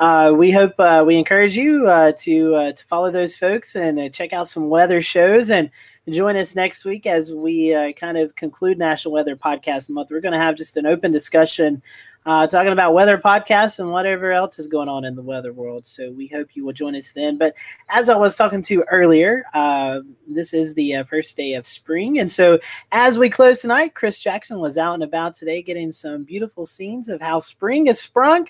[0.01, 3.99] uh, we hope uh, we encourage you uh, to uh, to follow those folks and
[3.99, 5.71] uh, check out some weather shows and
[6.11, 10.11] join us next week as we kind of conclude national weather podcast month.
[10.11, 11.83] We're going to have just an open discussion
[12.29, 15.87] uh, talking about weather podcasts and whatever else is going on in the weather world.
[15.87, 17.39] So we hope you will join us then.
[17.39, 17.55] But
[17.89, 22.19] as I was talking to earlier, uh, this is the uh, first day of spring.
[22.19, 22.59] And so
[22.93, 27.09] as we close tonight, Chris Jackson was out and about today getting some beautiful scenes
[27.09, 28.47] of how spring is sprung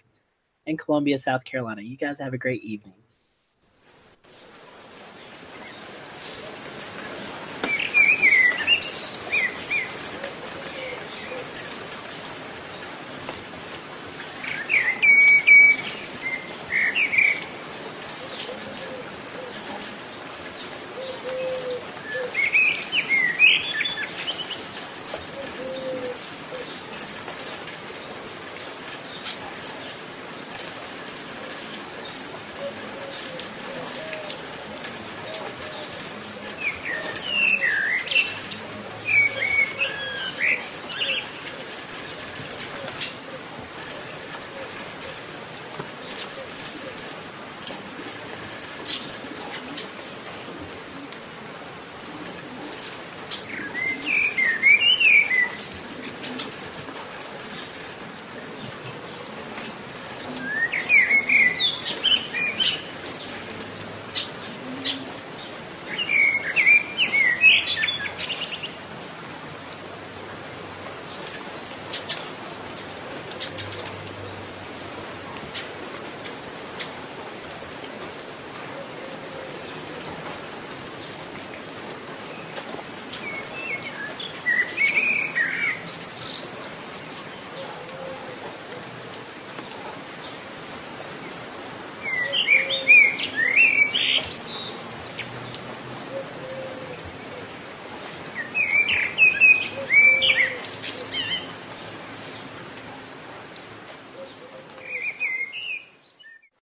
[0.66, 1.82] in Columbia, South Carolina.
[1.82, 2.94] You guys have a great evening.